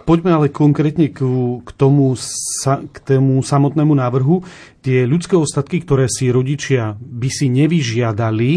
[0.08, 1.20] Poďme ale konkrétne k,
[1.60, 4.40] k, tomu, sa, k tomu samotnému návrhu.
[4.80, 8.50] Tie ľudské ostatky, ktoré si rodičia by si nevyžiadali,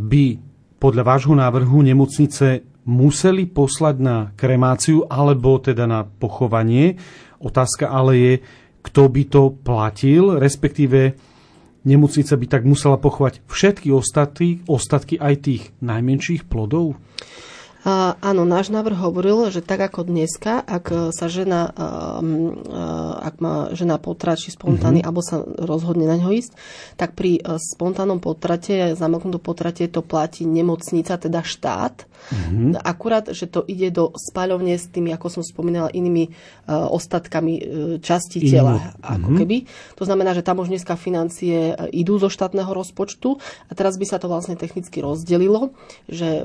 [0.00, 0.22] by
[0.82, 7.00] podľa vášho návrhu nemocnice museli poslať na kremáciu alebo teda na pochovanie.
[7.40, 8.34] Otázka ale je,
[8.84, 11.16] kto by to platil, respektíve
[11.88, 17.00] nemocnica by tak musela pochovať všetky ostatky, ostatky aj tých najmenších plodov?
[17.84, 22.56] Áno, náš návrh hovoril, že tak ako dneska, ak sa žena, um,
[23.20, 25.08] ak má žena potrat, či spontánny, mm-hmm.
[25.12, 26.56] alebo sa rozhodne na ňo ísť,
[26.96, 32.08] tak pri spontánnom potrate, zamoknutom potrate to platí nemocnica, teda štát.
[32.08, 32.80] Mm-hmm.
[32.80, 36.32] Akurát, že to ide do spaľovne s tými, ako som spomínala, inými
[36.64, 37.54] ostatkami
[38.00, 38.80] časti tela.
[38.80, 39.12] Mm-hmm.
[39.12, 39.56] Ako keby.
[40.00, 43.36] To znamená, že tam už dneska financie idú zo štátneho rozpočtu
[43.68, 45.76] a teraz by sa to vlastne technicky rozdelilo,
[46.08, 46.40] že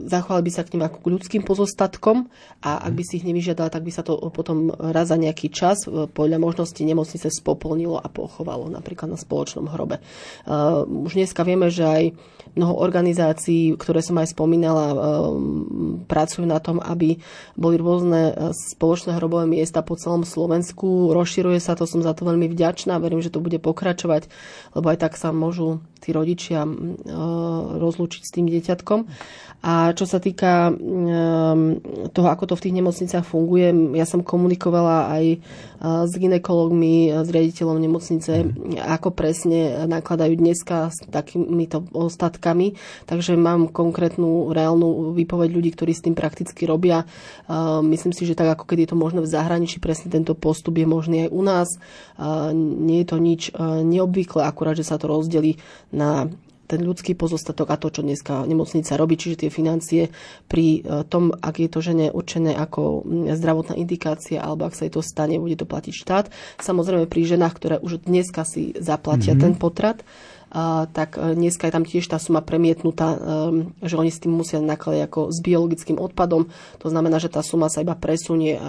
[0.00, 2.30] zachovali by sa k nim ako k ľudským pozostatkom
[2.62, 5.82] a ak by si ich nevyžiadala, tak by sa to potom raz za nejaký čas
[5.90, 9.98] e, podľa možnosti nemocnice spopolnilo a pochovalo napríklad na spoločnom hrobe.
[10.44, 12.04] Uh, už dneska vieme, že aj
[12.54, 14.96] mnoho organizácií, ktoré som aj spomínala, uh,
[16.06, 17.18] pracujú na tom, aby
[17.56, 21.10] boli rôzne spoločné hrobové miesta po celom Slovensku.
[21.16, 24.28] Rozširuje sa to, som za to veľmi vďačná, verím, že to bude pokračovať,
[24.76, 26.62] lebo aj tak sa môžu tí rodičia
[27.78, 29.00] rozlúčiť s tým dieťatkom.
[29.58, 31.80] A čo sa týka um,
[32.12, 37.28] toho, ako to v tých nemocniciach funguje, ja som komunikovala aj uh, s ginekologmi, s
[37.28, 38.80] riaditeľom nemocnice, mm.
[38.98, 42.76] ako presne nakladajú dneska s takýmito ostatkami.
[43.08, 47.06] Takže mám konkrétnu reálnu výpoveď ľudí, ktorí s tým prakticky robia.
[47.82, 50.86] Myslím si, že tak ako keď je to možné v zahraničí, presne tento postup je
[50.86, 51.68] možný aj u nás.
[52.84, 55.56] Nie je to nič neobvyklé, akurát, že sa to rozdelí
[55.90, 56.28] na
[56.68, 60.12] ten ľudský pozostatok a to, čo dneska nemocnica robí, čiže tie financie
[60.46, 65.00] pri tom, ak je to žene určené ako zdravotná indikácia alebo ak sa jej to
[65.00, 66.26] stane, bude to platiť štát.
[66.60, 69.44] Samozrejme pri ženách, ktoré už dneska si zaplatia mm-hmm.
[69.48, 70.04] ten potrat,
[70.48, 73.18] a, tak e, dneska je tam tiež tá suma premietnutá, e,
[73.84, 76.48] že oni s tým musia nakladať ako s biologickým odpadom.
[76.80, 78.60] To znamená, že tá suma sa iba presunie e,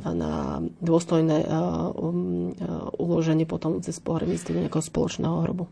[0.00, 2.56] na dôstojné um,
[2.96, 5.68] uloženie potom cez pohrebníctvo nejakého spoločného hrobu.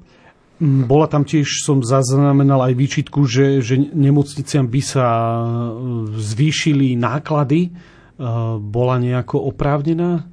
[0.58, 5.06] Mm, bola tam tiež, som zaznamenal aj výčitku, že, že nemocniciam by sa
[6.18, 7.70] zvýšili náklady.
[8.58, 10.26] Bola nejako oprávnená?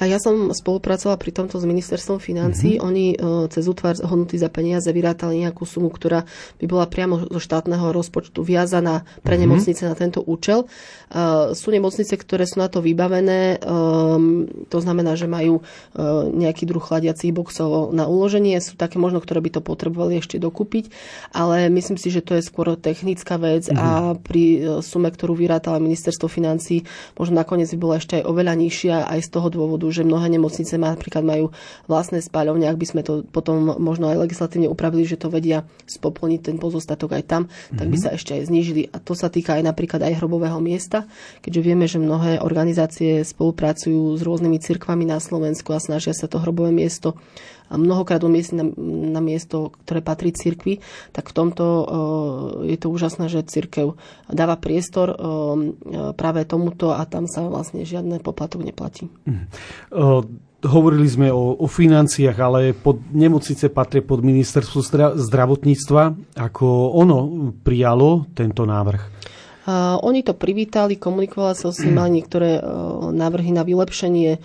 [0.00, 2.80] A ja som spolupracovala pri tomto s ministerstvom financí.
[2.80, 2.88] Mm-hmm.
[2.88, 6.24] Oni uh, cez útvar hodnoty za peniaze vyrátali nejakú sumu, ktorá
[6.56, 9.42] by bola priamo zo štátneho rozpočtu viazaná pre mm-hmm.
[9.44, 10.64] nemocnice na tento účel.
[11.12, 13.60] Uh, sú nemocnice, ktoré sú na to vybavené.
[13.60, 18.56] Um, to znamená, že majú uh, nejaký druh chladiacich boxov na uloženie.
[18.64, 20.88] Sú také možno, ktoré by to potrebovali ešte dokúpiť.
[21.36, 23.76] Ale myslím si, že to je skôr technická vec mm-hmm.
[23.76, 24.42] a pri
[24.80, 26.88] sume, ktorú vyrátala ministerstvo financí,
[27.20, 30.78] možno nakoniec by bola ešte aj oveľa nižšia aj z toho dôvodu, že mnohé nemocnice
[30.78, 31.46] napríklad majú
[31.90, 36.40] vlastné spáľovne, ak by sme to potom možno aj legislatívne upravili, že to vedia spoplniť
[36.40, 37.76] ten pozostatok aj tam, mm-hmm.
[37.76, 38.02] tak by mhm.
[38.06, 38.82] sa ešte aj znížili.
[38.94, 41.10] A to sa týka aj napríklad aj hrobového miesta,
[41.42, 46.38] keďže vieme, že mnohé organizácie spolupracujú s rôznymi cirkvami na Slovensku a snažia sa to
[46.38, 47.18] hrobové miesto
[47.78, 48.66] mnohokrát umiestniť na,
[49.14, 50.82] na miesto, ktoré patrí cirkvi,
[51.14, 51.86] tak v tomto uh,
[52.66, 53.94] je to úžasné, že cirkev
[54.26, 55.18] dáva priestor uh,
[56.18, 59.06] práve tomuto a tam sa vlastne žiadne poplatok neplatí.
[59.28, 59.46] Mm.
[59.94, 60.26] Uh,
[60.66, 64.84] hovorili sme o, o financiách, ale pod nemocnice patrí pod ministerstvo
[65.16, 66.02] zdravotníctva.
[66.36, 69.02] Ako ono prijalo tento návrh?
[69.60, 72.58] Uh, oni to privítali, komunikovali sa s mali niektoré
[73.12, 74.40] návrhy na vylepšenie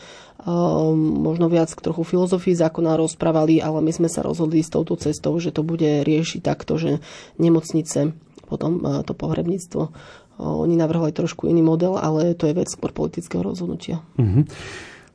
[0.96, 5.34] možno viac k trochu filozofii zákona rozprávali, ale my sme sa rozhodli s touto cestou,
[5.42, 7.02] že to bude riešiť takto, že
[7.42, 8.14] nemocnice,
[8.46, 9.92] potom e, to pohrebníctvo, e,
[10.38, 14.06] oni navrhovali trošku iný model, ale to je vec skôr politického rozhodnutia.
[14.22, 14.46] Mm-hmm.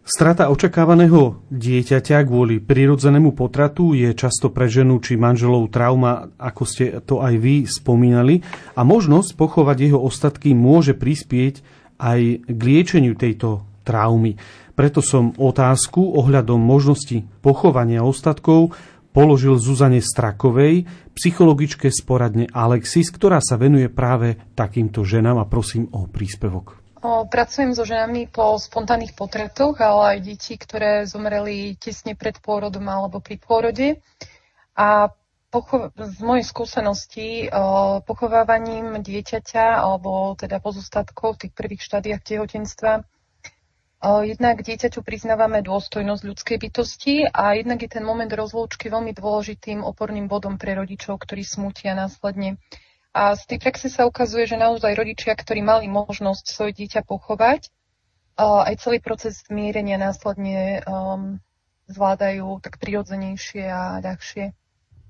[0.01, 6.99] Strata očakávaného dieťaťa kvôli prirodzenému potratu je často pre ženu či manželov trauma, ako ste
[7.07, 8.43] to aj vy spomínali,
[8.75, 11.62] a možnosť pochovať jeho ostatky môže prispieť
[12.03, 14.35] aj k liečeniu tejto traumy.
[14.81, 18.73] Preto som otázku ohľadom možnosti pochovania ostatkov
[19.12, 25.85] položil Zuzane Strakovej, psychologičke z poradne Alexis, ktorá sa venuje práve takýmto ženám a prosím
[25.93, 26.81] o príspevok.
[27.05, 33.21] Pracujem so ženami po spontánnych potratoch, ale aj deti, ktoré zomreli tesne pred pôrodom alebo
[33.21, 34.01] pri pôrode.
[34.81, 35.12] A
[35.53, 37.53] pocho- z mojej skúsenosti
[38.09, 43.05] pochovávaním dieťaťa alebo teda pozostatkov v tých prvých štádiách tehotenstva
[44.00, 50.24] Jednak dieťaťu priznávame dôstojnosť ľudskej bytosti a jednak je ten moment rozlúčky veľmi dôležitým oporným
[50.24, 52.56] bodom pre rodičov, ktorí smútia následne.
[53.12, 57.68] A z tej praxe sa ukazuje, že naozaj rodičia, ktorí mali možnosť svoje dieťa pochovať,
[58.40, 61.36] aj celý proces zmierenia následne um,
[61.92, 64.56] zvládajú tak prirodzenejšie a ľahšie.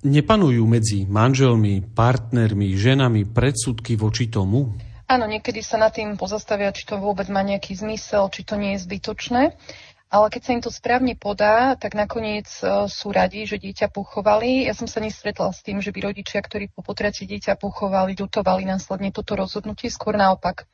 [0.01, 4.75] Nepanujú medzi manželmi, partnermi, ženami predsudky voči tomu?
[5.11, 8.79] Áno, niekedy sa nad tým pozastavia, či to vôbec má nejaký zmysel, či to nie
[8.79, 9.59] je zbytočné.
[10.07, 14.71] Ale keď sa im to správne podá, tak nakoniec e, sú radi, že dieťa pochovali.
[14.71, 18.63] Ja som sa nestretla s tým, že by rodičia, ktorí po potrate dieťa pochovali, ľutovali
[18.63, 19.91] následne toto rozhodnutie.
[19.91, 20.71] Skôr naopak.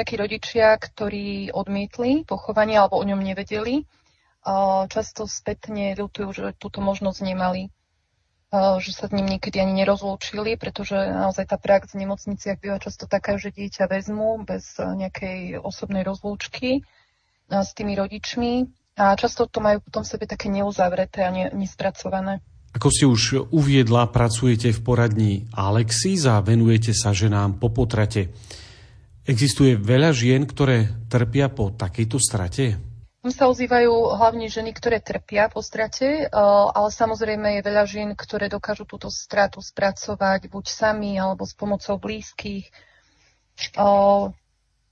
[0.00, 3.84] Takí rodičia, ktorí odmietli pochovanie alebo o ňom nevedeli, e,
[4.88, 7.68] často spätne ľutujú, že túto možnosť nemali
[8.78, 13.10] že sa s ním niekedy ani nerozlúčili, pretože naozaj tá prax v nemocniciach býva často
[13.10, 16.86] taká, že dieťa vezmú bez nejakej osobnej rozlúčky
[17.50, 22.40] s tými rodičmi a často to majú potom v sebe také neuzavreté a nespracované.
[22.74, 28.34] Ako ste už uviedla, pracujete v poradni Alexis a venujete sa ženám po potrate.
[29.24, 32.93] Existuje veľa žien, ktoré trpia po takejto strate?
[33.24, 36.30] Tam sa ozývajú hlavne ženy, ktoré trpia po strate, eh,
[36.68, 41.96] ale samozrejme je veľa žien, ktoré dokážu túto stratu spracovať buď sami alebo s pomocou
[41.96, 42.68] blízkych.
[42.68, 44.24] Eh,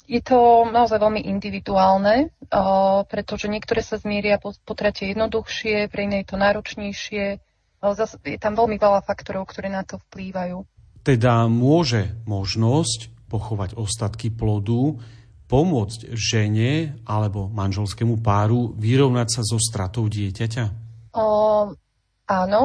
[0.09, 6.25] je to naozaj veľmi individuálne, eh, pretože niektoré sa zmieria po potrate jednoduchšie, pre iné
[6.25, 7.37] je to náročnejšie.
[8.25, 10.65] Je tam veľmi veľa faktorov, ktoré na to vplývajú.
[11.05, 14.97] Teda môže možnosť pochovať ostatky plodu
[15.53, 20.65] pomôcť žene alebo manželskému páru vyrovnať sa so stratou dieťaťa?
[21.13, 21.29] O,
[22.25, 22.63] áno,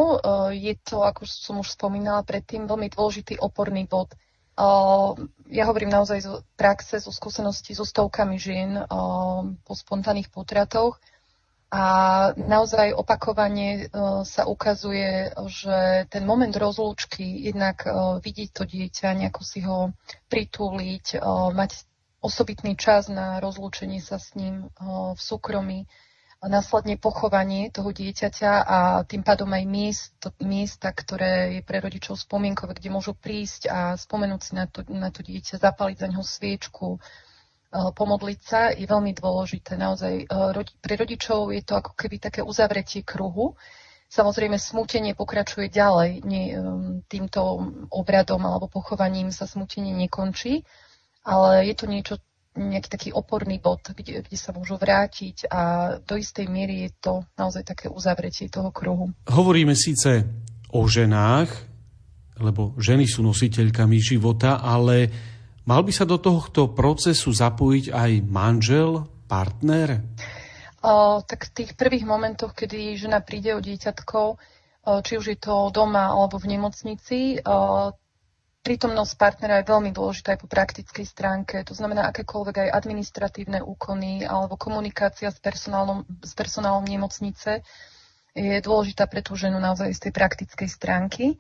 [0.56, 4.16] je to, ako som už spomínala predtým, veľmi dôležitý oporný bod.
[4.56, 5.20] O,
[5.52, 8.88] ja hovorím naozaj zo praxe, zo skúseností so stovkami žien o,
[9.68, 10.96] po spontánnych potratoch.
[11.68, 11.84] A
[12.40, 13.92] naozaj opakovane
[14.24, 17.84] sa ukazuje, že ten moment rozlúčky, jednak
[18.24, 19.92] vidieť to dieťa, nejako si ho
[20.32, 21.20] pritúliť,
[21.52, 21.72] mať
[22.22, 24.70] osobitný čas na rozlúčenie sa s ním
[25.14, 25.86] v súkromí,
[26.46, 28.78] následne pochovanie toho dieťaťa a
[29.10, 34.42] tým pádom aj miest, miesta, ktoré je pre rodičov spomienkové, kde môžu prísť a spomenúť
[34.46, 39.18] si na to, na to dieťa, zapaliť za neho sviečku, eh, pomodliť sa, je veľmi
[39.18, 39.82] dôležité.
[39.82, 43.58] Naozaj eh, pre rodičov je to ako keby také uzavretie kruhu.
[44.08, 46.22] Samozrejme, smútenie pokračuje ďalej.
[46.22, 46.62] Nie, eh,
[47.10, 50.62] týmto obradom alebo pochovaním sa smútenie nekončí,
[51.28, 52.16] ale je to niečo,
[52.56, 55.62] nejaký taký oporný bod, kde, kde sa môžu vrátiť a
[56.02, 59.12] do istej miery je to naozaj také uzavretie toho kruhu.
[59.28, 60.26] Hovoríme síce
[60.72, 61.52] o ženách,
[62.40, 65.12] lebo ženy sú nositeľkami života, ale
[65.68, 70.02] mal by sa do tohto procesu zapojiť aj manžel, partner?
[70.82, 74.40] O, tak v tých prvých momentoch, kedy žena príde o dieťatko,
[75.04, 77.92] či už je to doma alebo v nemocnici, o,
[78.68, 81.64] prítomnosť partnera je veľmi dôležitá aj po praktickej stránke.
[81.64, 87.64] To znamená, akékoľvek aj administratívne úkony alebo komunikácia s personálom, s personálom nemocnice
[88.36, 91.40] je dôležitá pre tú ženu naozaj z tej praktickej stránky.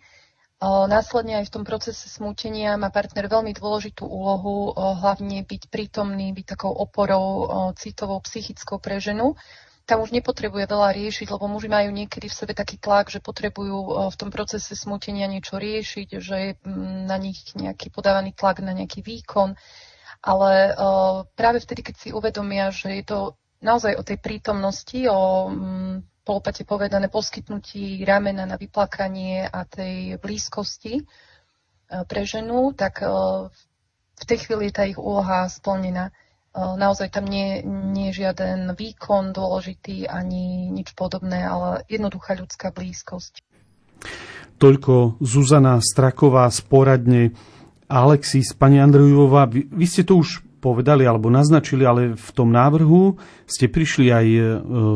[0.64, 6.58] Následne aj v tom procese smútenia má partner veľmi dôležitú úlohu, hlavne byť prítomný, byť
[6.58, 9.36] takou oporou citovou, psychickou pre ženu
[9.88, 14.12] tam už nepotrebuje veľa riešiť, lebo muži majú niekedy v sebe taký tlak, že potrebujú
[14.12, 18.76] v tom procese smutenia niečo riešiť, že je mm, na nich nejaký podávaný tlak na
[18.76, 19.56] nejaký výkon.
[20.20, 20.76] Ale
[21.40, 23.20] práve vtedy, keď si uvedomia, že je to
[23.64, 25.96] naozaj o tej prítomnosti, o mm,
[26.28, 31.08] polopate povedané poskytnutí ramena na vyplakanie a tej blízkosti
[31.88, 33.00] pre ženu, tak
[34.20, 36.12] v tej chvíli je tá ich úloha splnená.
[36.58, 37.62] Naozaj tam nie,
[38.10, 43.46] je žiaden výkon dôležitý ani nič podobné, ale jednoduchá ľudská blízkosť.
[44.58, 47.22] Toľko Zuzana Straková z poradne
[47.86, 48.58] Alexis.
[48.58, 53.70] Pani Andrejová, vy, vy ste to už povedali alebo naznačili, ale v tom návrhu ste
[53.70, 54.42] prišli aj e,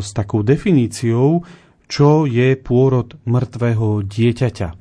[0.02, 1.46] s takou definíciou,
[1.86, 4.70] čo je pôrod mŕtvého dieťaťa.
[4.74, 4.76] E,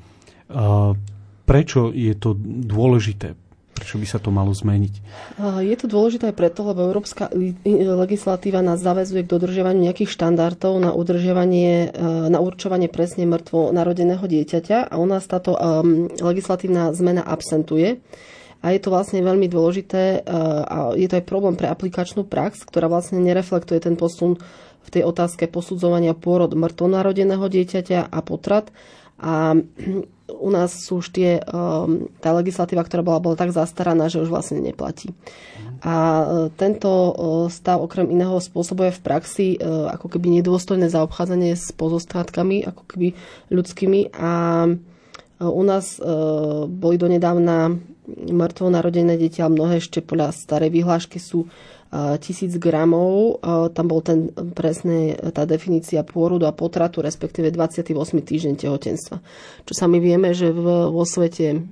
[1.44, 3.36] prečo je to dôležité?
[3.80, 4.94] Prečo by sa to malo zmeniť?
[5.64, 7.32] Je to dôležité aj preto, lebo európska
[7.64, 14.20] legislatíva nás zavezuje k dodržiavaniu nejakých štandardov na, udržiavanie, e, na určovanie presne mŕtvo narodeného
[14.20, 15.56] dieťaťa a u nás táto
[16.20, 18.04] legislatívna zmena absentuje.
[18.60, 20.28] A je to vlastne veľmi dôležité e,
[20.68, 24.36] a je to aj problém pre aplikačnú prax, ktorá vlastne nereflektuje ten posun
[24.84, 28.68] v tej otázke posudzovania pôrod mŕtvonarodeného dieťaťa a potrat.
[29.20, 29.56] A
[30.30, 34.30] u nás sú už tie, um, tá legislatíva, ktorá bola, bola tak zastaraná, že už
[34.30, 35.10] vlastne neplatí.
[35.80, 36.24] A uh,
[36.54, 37.12] tento uh,
[37.48, 43.18] stav okrem iného spôsobuje v praxi uh, ako keby nedôstojné zaobchádzanie s pozostatkami, ako keby
[43.50, 44.14] ľudskými.
[44.16, 44.32] A
[45.40, 45.96] u nás
[46.68, 47.72] boli donedávna
[48.28, 51.48] mŕtvo narodené deti, ale mnohé ešte podľa starej vyhlášky sú
[52.22, 53.42] tisíc gramov.
[53.74, 57.94] Tam bol ten presne tá definícia pôrodu a potratu, respektíve 28.
[58.22, 59.18] týždeň tehotenstva.
[59.66, 61.66] Čo sa my vieme, že v, vo svete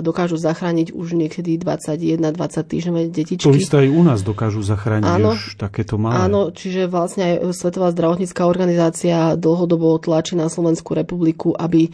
[0.00, 2.24] dokážu zachrániť už niekedy 21-20
[2.64, 3.44] týždňové detičky.
[3.44, 6.26] To isté aj u nás dokážu zachrániť áno, už takéto malé.
[6.26, 11.92] Áno, čiže vlastne aj Svetová zdravotnícká organizácia dlhodobo tlačí na Slovenskú republiku, aby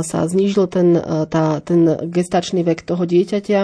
[0.00, 0.96] sa znížil ten,
[1.28, 3.60] tá, ten gestačný vek toho dieťaťa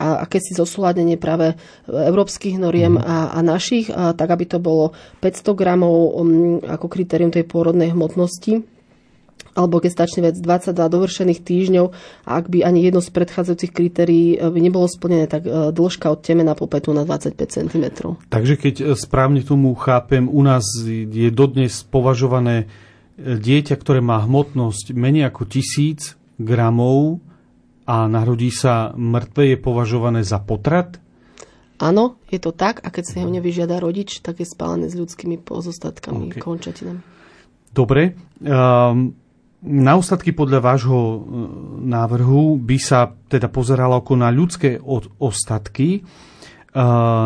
[0.00, 1.54] a akési zosúladenie práve
[1.86, 3.04] európskych noriem mm.
[3.04, 6.18] a, a našich, a tak aby to bolo 500 gramov
[6.66, 8.73] ako kritérium tej pôrodnej hmotnosti
[9.54, 11.86] alebo gestačný vec 22 dovršených týždňov
[12.26, 16.10] a ak by ani jedno z predchádzajúcich kritérií eh, by nebolo splnené, tak eh, dĺžka
[16.10, 17.84] od temena po petu na 25 cm.
[18.28, 22.66] Takže keď eh, správne tomu chápem, u nás je dodnes považované
[23.14, 27.22] dieťa, ktoré má hmotnosť menej ako tisíc gramov
[27.86, 30.98] a narodí sa mŕtve, je považované za potrat?
[31.78, 35.42] Áno, je to tak a keď sa ho nevyžiada rodič, tak je spálené s ľudskými
[35.42, 36.40] pozostatkami, okay.
[36.42, 37.02] končatinami.
[37.74, 38.14] Dobre.
[38.38, 39.18] Um,
[39.64, 41.18] na ostatky podľa vášho e,
[41.88, 44.76] návrhu by sa teda pozeralo ako na ľudské
[45.18, 46.04] ostatky.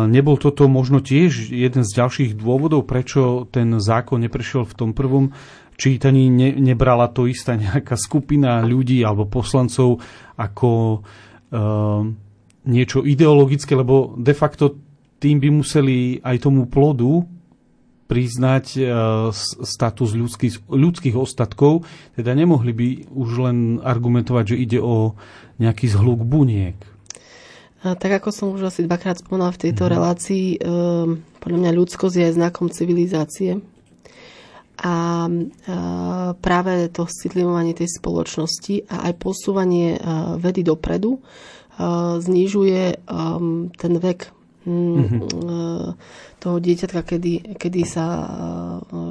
[0.05, 5.33] Nebol toto možno tiež jeden z ďalších dôvodov, prečo ten zákon neprešiel v tom prvom
[5.73, 10.03] čítaní, ne, nebrala to istá nejaká skupina ľudí alebo poslancov
[10.37, 12.03] ako uh,
[12.67, 14.75] niečo ideologické, lebo de facto
[15.17, 17.25] tým by museli aj tomu plodu
[18.09, 18.81] priznať e,
[19.61, 21.85] status ľudských, ľudských ostatkov,
[22.17, 25.13] teda nemohli by už len argumentovať, že ide o
[25.61, 26.73] nejaký zhluk buniek.
[27.85, 29.91] A tak ako som už asi dvakrát spomínala v tejto mm.
[29.93, 33.61] relácii, um, podľa mňa ľudskosť je aj znakom civilizácie.
[34.79, 35.27] a
[36.39, 39.99] práve to citlivovanie tej spoločnosti a aj posúvanie
[40.39, 41.19] vedy dopredu
[42.19, 43.03] znižuje
[43.75, 44.19] ten vek
[44.69, 45.21] mm-hmm.
[46.37, 48.05] toho dieťatka, kedy, kedy, sa,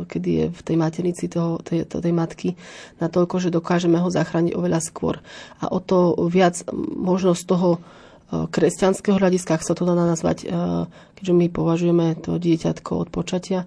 [0.06, 2.54] kedy je v tej maternici toho, tej, tej matky
[3.02, 5.18] natoľko, že dokážeme ho zachrániť oveľa skôr.
[5.58, 6.62] A o to viac
[6.94, 7.82] možno z toho
[8.28, 10.44] kresťanského hľadiska, ak sa to dá nazvať,
[11.16, 13.64] keďže my považujeme to dieťatko od počatia,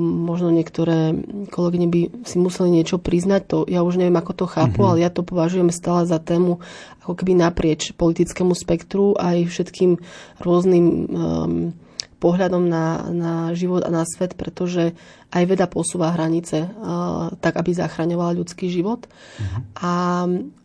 [0.00, 1.12] možno niektoré
[1.52, 4.90] kolegyne by si museli niečo priznať, to ja už neviem, ako to chápu, mm-hmm.
[4.96, 6.64] ale ja to považujem stále za tému
[7.04, 10.00] ako keby naprieč politickému spektru aj všetkým
[10.40, 11.72] rôznym um,
[12.20, 14.92] pohľadom na, na život a na svet, pretože
[15.32, 19.08] aj veda posúva hranice uh, tak, aby zachraňovala ľudský život.
[19.08, 19.62] Uh-huh.
[19.80, 19.92] A,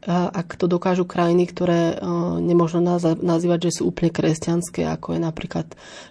[0.04, 2.84] a ak to dokážu krajiny, ktoré uh, nemôžno
[3.24, 5.68] nazývať, že sú úplne kresťanské, ako je napríklad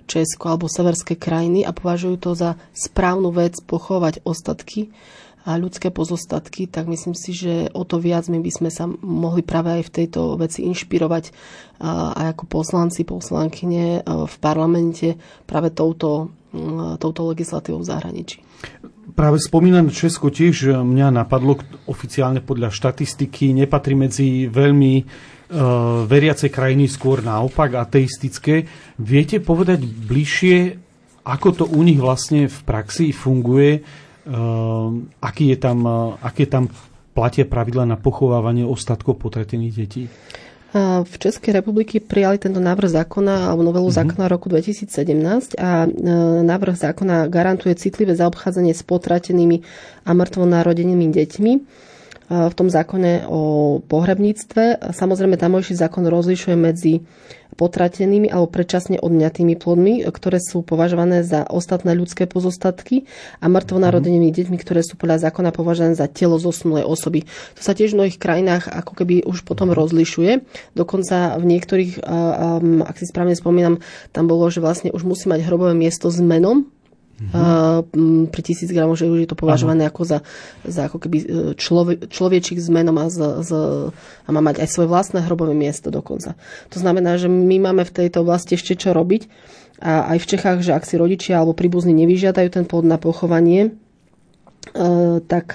[0.09, 4.89] Česko alebo severské krajiny a považujú to za správnu vec pochovať ostatky,
[5.45, 9.45] a ľudské pozostatky, tak myslím si, že o to viac my by sme sa mohli
[9.45, 11.25] práve aj v tejto veci inšpirovať
[11.85, 16.33] aj ako poslanci, poslankyne v parlamente práve touto,
[16.97, 18.39] touto legislatívou v zahraničí.
[19.13, 21.61] Práve spomínané Česko tiež mňa napadlo
[21.93, 28.65] oficiálne podľa štatistiky, nepatrí medzi veľmi uh, veriace krajiny, skôr naopak ateistické.
[28.97, 30.57] Viete povedať bližšie,
[31.29, 33.85] ako to u nich vlastne v praxi funguje?
[34.25, 35.93] Ehm, aký je tam, eh,
[36.25, 36.73] aké tam
[37.13, 40.05] platia pravidla na pochovávanie ostatkov potretených detí?
[41.07, 44.11] V Českej republiky prijali tento návrh zákona alebo novelu mm-hmm.
[44.11, 45.91] zákona roku 2017 a eh,
[46.43, 49.63] návrh zákona garantuje citlivé zaobchádzanie s potratenými
[50.03, 51.53] a mŕtvonarodenými deťmi
[52.25, 53.41] v tom zákone o
[53.85, 54.91] pohrebníctve.
[54.97, 57.05] Samozrejme, tamojší zákon rozlišuje medzi
[57.55, 63.07] potratenými alebo predčasne odňatými plodmi, ktoré sú považované za ostatné ľudské pozostatky
[63.39, 64.35] a mŕtvonarodenými mhm.
[64.35, 67.25] deťmi, ktoré sú podľa zákona považované za telo zosnulej osoby.
[67.57, 69.79] To sa tiež v mnohých krajinách ako keby už potom mhm.
[69.79, 70.33] rozlišuje.
[70.75, 72.03] Dokonca v niektorých,
[72.85, 73.79] ak si správne spomínam,
[74.11, 76.74] tam bolo, že vlastne už musí mať hrobové miesto s menom
[77.15, 77.87] Uh-huh.
[78.27, 80.19] pri tisíc gramov, že už je to považované ako za,
[80.67, 83.51] za ako keby e, človie, človečík s menom a, z, z,
[83.95, 86.35] a má mať aj svoje vlastné hrobové miesto dokonca.
[86.75, 89.31] To znamená, že my máme v tejto oblasti ešte čo robiť
[89.79, 93.79] a aj v Čechách, že ak si rodičia alebo príbuzní nevyžiadajú ten plod na pochovanie,
[94.75, 95.55] uh, tak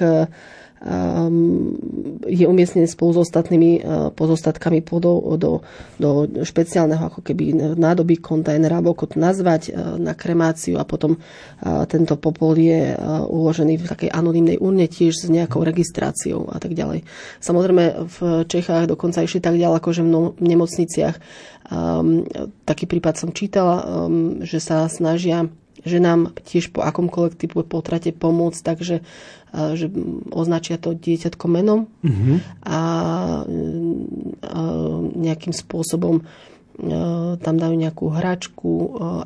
[2.29, 3.81] je umiestnený spolu s ostatnými e,
[4.15, 5.59] pozostatkami plodov do,
[5.99, 6.09] do
[6.39, 11.19] špeciálneho ako keby nádoby kontajnera, alebo ako to nazvať, e, na kremáciu a potom e,
[11.91, 12.95] tento popol je
[13.27, 17.03] uložený v takej anonimnej urne tiež s nejakou registráciou a tak ďalej.
[17.43, 18.17] Samozrejme v
[18.47, 21.15] Čechách dokonca išli tak ďaleko, že v nemocniciach
[21.71, 22.25] um,
[22.65, 25.47] taký prípad som čítala, um, že sa snažia
[25.83, 28.95] že nám tiež po akomkoľvek typu potrate pomôcť, takže
[29.53, 29.89] že
[30.29, 32.37] označia to dieťatko menom mm-hmm.
[32.69, 32.81] a, a
[35.17, 36.21] nejakým spôsobom
[37.43, 38.71] tam dajú nejakú hračku,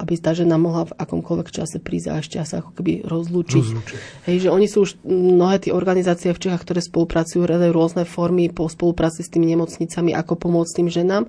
[0.01, 3.63] aby tá žena mohla v akomkoľvek čase prísť a ešte sa ako keby rozlúčiť.
[3.63, 3.99] rozlúčiť.
[4.25, 8.49] Hej, že oni sú už mnohé tie organizácie v Čechách, ktoré spolupracujú, hľadajú rôzne formy
[8.49, 11.23] po spolupráci s tými nemocnicami, ako pomôcť tým ženám,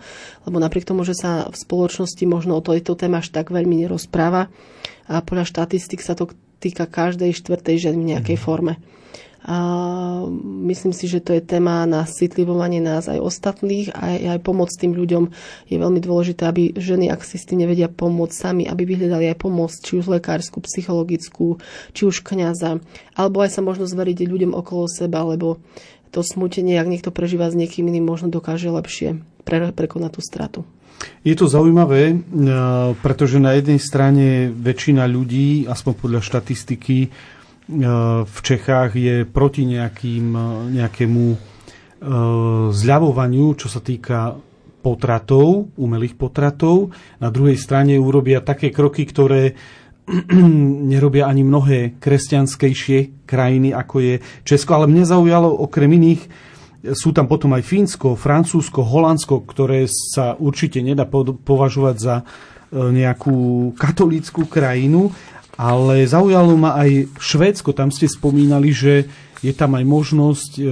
[0.49, 4.49] lebo napriek tomu, že sa v spoločnosti možno o tejto téme až tak veľmi nerozpráva,
[5.05, 8.43] a podľa štatistik sa to týka každej štvrtej ženy v nejakej mm.
[8.43, 8.81] forme.
[9.45, 9.57] A
[10.65, 14.73] myslím si, že to je téma na citlivovanie nás aj ostatných a aj, aj pomoc
[14.73, 15.29] tým ľuďom.
[15.69, 19.41] Je veľmi dôležité, aby ženy, ak si s tým nevedia pomôcť sami, aby vyhľadali aj
[19.45, 21.61] pomoc, či už lekárskú, psychologickú,
[21.93, 22.81] či už kňaza,
[23.13, 25.61] alebo aj sa možno zveriť ľuďom okolo seba, lebo
[26.09, 30.61] to smutenie, ak niekto prežíva s niekým iným, možno dokáže lepšie pre, prekonať tú stratu.
[31.27, 32.17] Je to zaujímavé, e,
[33.03, 37.11] pretože na jednej strane väčšina ľudí, aspoň podľa štatistiky,
[38.25, 41.25] v Čechách je proti nejakým, e, nejakému
[42.69, 44.37] zľavovaniu, čo sa týka
[44.85, 46.93] potratov, umelých potratov.
[47.17, 49.57] Na druhej strane urobia také kroky, ktoré
[50.93, 54.77] nerobia ani mnohé kresťanskejšie krajiny, ako je Česko.
[54.77, 56.53] Ale mne zaujalo okrem iných
[56.93, 62.25] sú tam potom aj Fínsko, Francúzsko, Holandsko, ktoré sa určite nedá považovať za e,
[62.77, 65.09] nejakú katolíckú krajinu,
[65.55, 67.75] ale zaujalo ma aj Švédsko.
[67.75, 69.07] Tam ste spomínali, že
[69.45, 70.63] je tam aj možnosť e,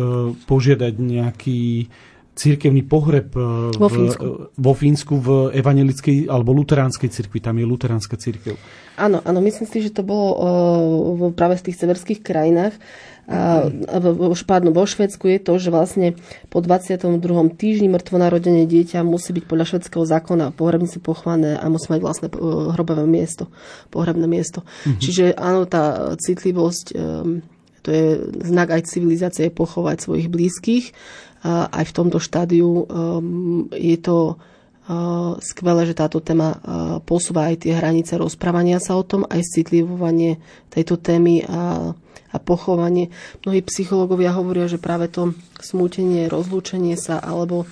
[0.49, 1.87] požiadať nejaký
[2.33, 4.25] církevný pohreb e, vo Fínsku.
[4.57, 7.39] vo Fínsku v evangelickej alebo luteránskej cirkvi.
[7.45, 8.57] Tam je luteránska cirkev.
[8.97, 12.77] Áno, áno, myslím si, že to bolo uh, práve v tých severských krajinách.
[13.31, 13.71] A,
[14.47, 16.19] pardon, vo Švedsku je to, že vlastne
[16.51, 17.23] po 22.
[17.55, 22.27] týždni mŕtvonarodené dieťa musí byť podľa švedského zákona pohrebnici pochované a musí mať vlastné
[22.75, 23.47] hrobové miesto,
[23.95, 24.67] pohrebné miesto.
[24.67, 25.01] Mm-hmm.
[25.01, 27.47] Čiže áno, tá citlivosť, um,
[27.83, 28.07] to je
[28.43, 30.87] znak aj civilizácie pochovať svojich blízkych
[31.45, 34.39] aj v tomto štádiu um, je to
[35.39, 36.59] skvelé, že táto téma uh,
[37.07, 40.43] posúva aj tie hranice rozprávania sa o tom, aj citlivovanie
[40.75, 41.95] tejto témy a,
[42.35, 43.15] a pochovanie.
[43.47, 47.63] Mnohí psychológovia hovoria, že práve to smútenie, rozlúčenie sa alebo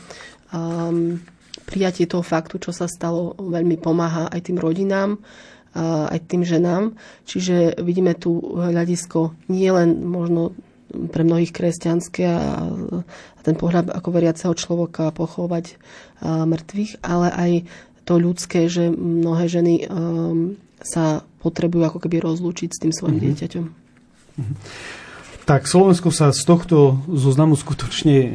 [0.54, 1.18] um,
[1.66, 5.22] prijatie toho faktu, čo sa stalo, veľmi pomáha aj tým rodinám,
[5.74, 6.98] aj tým ženám.
[7.22, 10.50] Čiže vidíme tu hľadisko nie len možno
[10.90, 15.76] pre mnohých kresťanské a, a ten pohľad ako veriaceho človeka pochovať
[16.20, 17.50] a, mŕtvych, ale aj
[18.04, 23.34] to ľudské, že mnohé ženy um, sa potrebujú ako keby rozlúčiť s tým svojim mm-hmm.
[23.36, 23.64] dieťaťom.
[23.64, 24.56] Mm-hmm.
[25.48, 28.28] Tak Slovensko sa z tohto zoznamu skutočne e,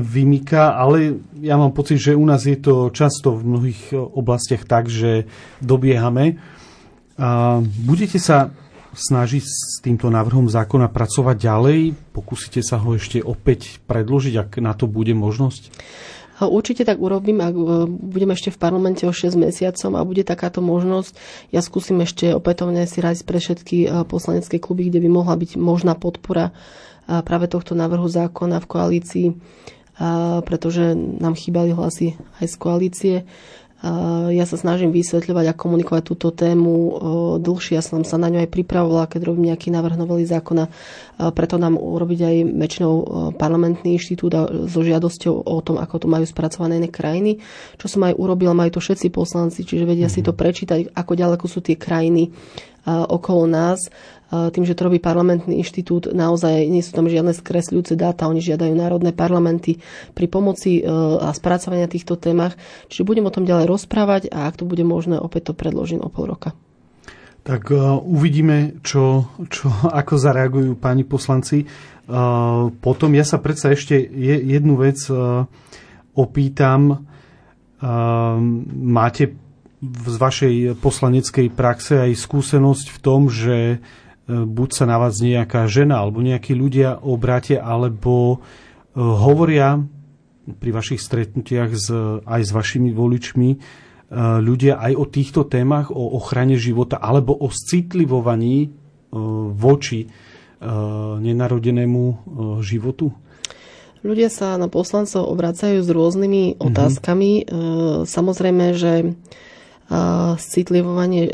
[0.00, 4.88] vymýka, ale ja mám pocit, že u nás je to často v mnohých oblastiach tak,
[4.88, 5.28] že
[5.60, 6.40] dobiehame.
[7.20, 8.48] A budete sa
[8.96, 11.78] snaží s týmto návrhom zákona pracovať ďalej?
[12.14, 15.70] Pokúsite sa ho ešte opäť predložiť, ak na to bude možnosť?
[16.42, 20.58] Určite tak urobím, ak e, budem ešte v parlamente o 6 mesiacom a bude takáto
[20.58, 21.14] možnosť.
[21.54, 25.54] Ja skúsim ešte opätovne si radiť pre všetky e, poslanecké kluby, kde by mohla byť
[25.54, 26.52] možná podpora e,
[27.22, 29.28] práve tohto návrhu zákona v koalícii,
[30.42, 33.16] pretože nám chýbali hlasy aj z koalície.
[34.32, 36.72] Ja sa snažím vysvetľovať a komunikovať túto tému
[37.36, 37.76] dlhšie.
[37.76, 40.72] Ja som sa na ňu aj pripravovala, keď robím nejaký návrh novely zákona.
[41.36, 42.92] Preto nám urobiť aj väčšinou
[43.36, 44.32] parlamentný inštitút
[44.72, 47.44] so žiadosťou o tom, ako to majú spracované iné krajiny.
[47.76, 50.38] Čo som aj urobila, majú to všetci poslanci, čiže vedia si to mhm.
[50.40, 52.32] prečítať, ako ďaleko sú tie krajiny
[52.86, 53.88] okolo nás
[54.34, 58.72] tým, že to robí parlamentný inštitút, naozaj nie sú tam žiadne skresľujúce dáta, oni žiadajú
[58.74, 59.78] národné parlamenty
[60.16, 60.82] pri pomoci e,
[61.20, 62.58] a spracovania týchto témach.
[62.90, 66.10] Čiže budem o tom ďalej rozprávať a ak to bude možné, opäť to predložím o
[66.10, 66.56] pol roka.
[67.44, 69.68] Tak uh, uvidíme, čo, čo,
[70.00, 71.68] ako zareagujú páni poslanci.
[72.04, 75.44] Uh, potom ja sa predsa ešte je, jednu vec uh,
[76.16, 77.06] opýtam.
[77.84, 79.43] Máte
[79.84, 83.84] z vašej poslaneckej praxe aj skúsenosť v tom, že
[84.28, 89.84] buď sa na vás nejaká žena alebo nejakí ľudia obrátia, alebo e, hovoria
[90.44, 91.88] pri vašich stretnutiach s,
[92.24, 93.58] aj s vašimi voličmi e,
[94.40, 98.68] ľudia aj o týchto témach, o ochrane života alebo o citlivovaní e,
[99.52, 100.08] voči
[100.64, 102.04] nenarodenému
[102.64, 103.12] životu?
[104.00, 106.64] Ľudia sa na poslancov obracajú s rôznymi mm-hmm.
[106.64, 107.30] otázkami.
[108.08, 109.12] Samozrejme, že
[110.40, 111.28] citlivovanie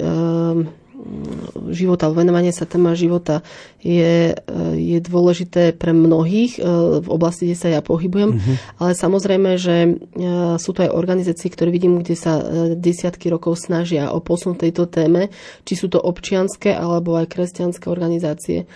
[1.70, 3.42] života, venovanie sa téma života
[3.80, 4.36] je,
[4.76, 6.62] je dôležité pre mnohých e,
[7.00, 8.56] v oblasti, kde sa ja pohybujem, mm-hmm.
[8.80, 9.90] ale samozrejme, že e,
[10.60, 12.42] sú to aj organizácie, ktoré vidím, kde sa e,
[12.76, 15.32] desiatky rokov snažia o posun tejto téme,
[15.64, 18.68] či sú to občianské alebo aj kresťanské organizácie.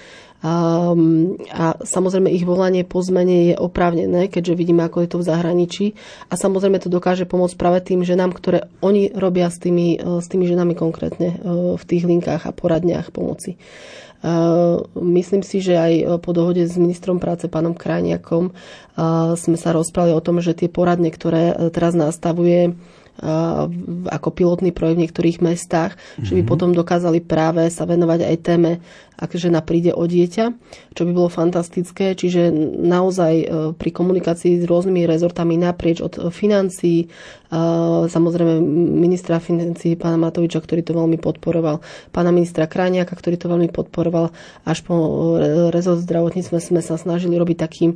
[0.44, 5.28] Um, a samozrejme ich volanie po zmene je oprávnené, keďže vidíme, ako je to v
[5.32, 5.86] zahraničí.
[6.28, 10.28] A samozrejme to dokáže pomôcť práve tým ženám, ktoré oni robia s tými, e, s
[10.28, 11.36] tými ženami konkrétne e,
[11.80, 13.56] v tých linkách a poradniach pomoci.
[14.24, 18.56] Uh, myslím si, že aj po dohode s ministrom práce pánom Krajniakom
[19.36, 22.72] sme sa rozprávali o tom, že tie poradne, ktoré teraz nastavuje
[24.10, 26.24] ako pilotný projekt v niektorých mestách, mm-hmm.
[26.26, 26.50] že by mhm.
[26.50, 28.72] potom dokázali práve sa venovať aj téme,
[29.14, 30.50] ak žena príde o dieťa,
[30.98, 32.18] čo by bolo fantastické.
[32.18, 32.50] Čiže
[32.82, 33.46] naozaj e,
[33.78, 37.06] pri komunikácii s rôznymi rezortami naprieč od financií,
[38.10, 38.58] samozrejme
[38.98, 41.78] ministra financií pána Matoviča, ktorý to veľmi podporoval,
[42.10, 44.34] pána ministra Kráňaka, ktorý to veľmi podporoval,
[44.66, 44.94] až po
[45.38, 47.94] e, rezort zdravotníctva sme sa snažili robiť taký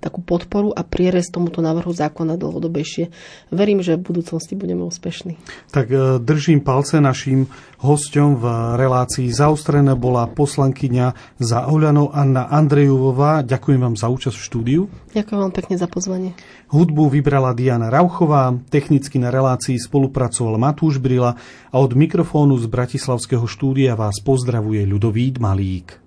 [0.00, 3.12] takú podporu a prierez tomuto návrhu zákona dlhodobejšie.
[3.52, 5.36] Verím, že v budúcnosti budeme úspešní.
[5.70, 7.46] Tak e, držím palce našim
[7.80, 8.44] hosťom v
[8.80, 13.44] relácii zaostrené bola poslankyňa za Oľano Anna Andrejovová.
[13.44, 14.82] Ďakujem vám za účasť v štúdiu.
[15.12, 16.32] Ďakujem vám pekne za pozvanie.
[16.72, 21.38] Hudbu vybrala Diana Rauchová, technicky na relácii spolupracoval Matúš Brila
[21.70, 26.05] a od mikrofónu z Bratislavského štúdia vás pozdravuje Ľudovít Malík.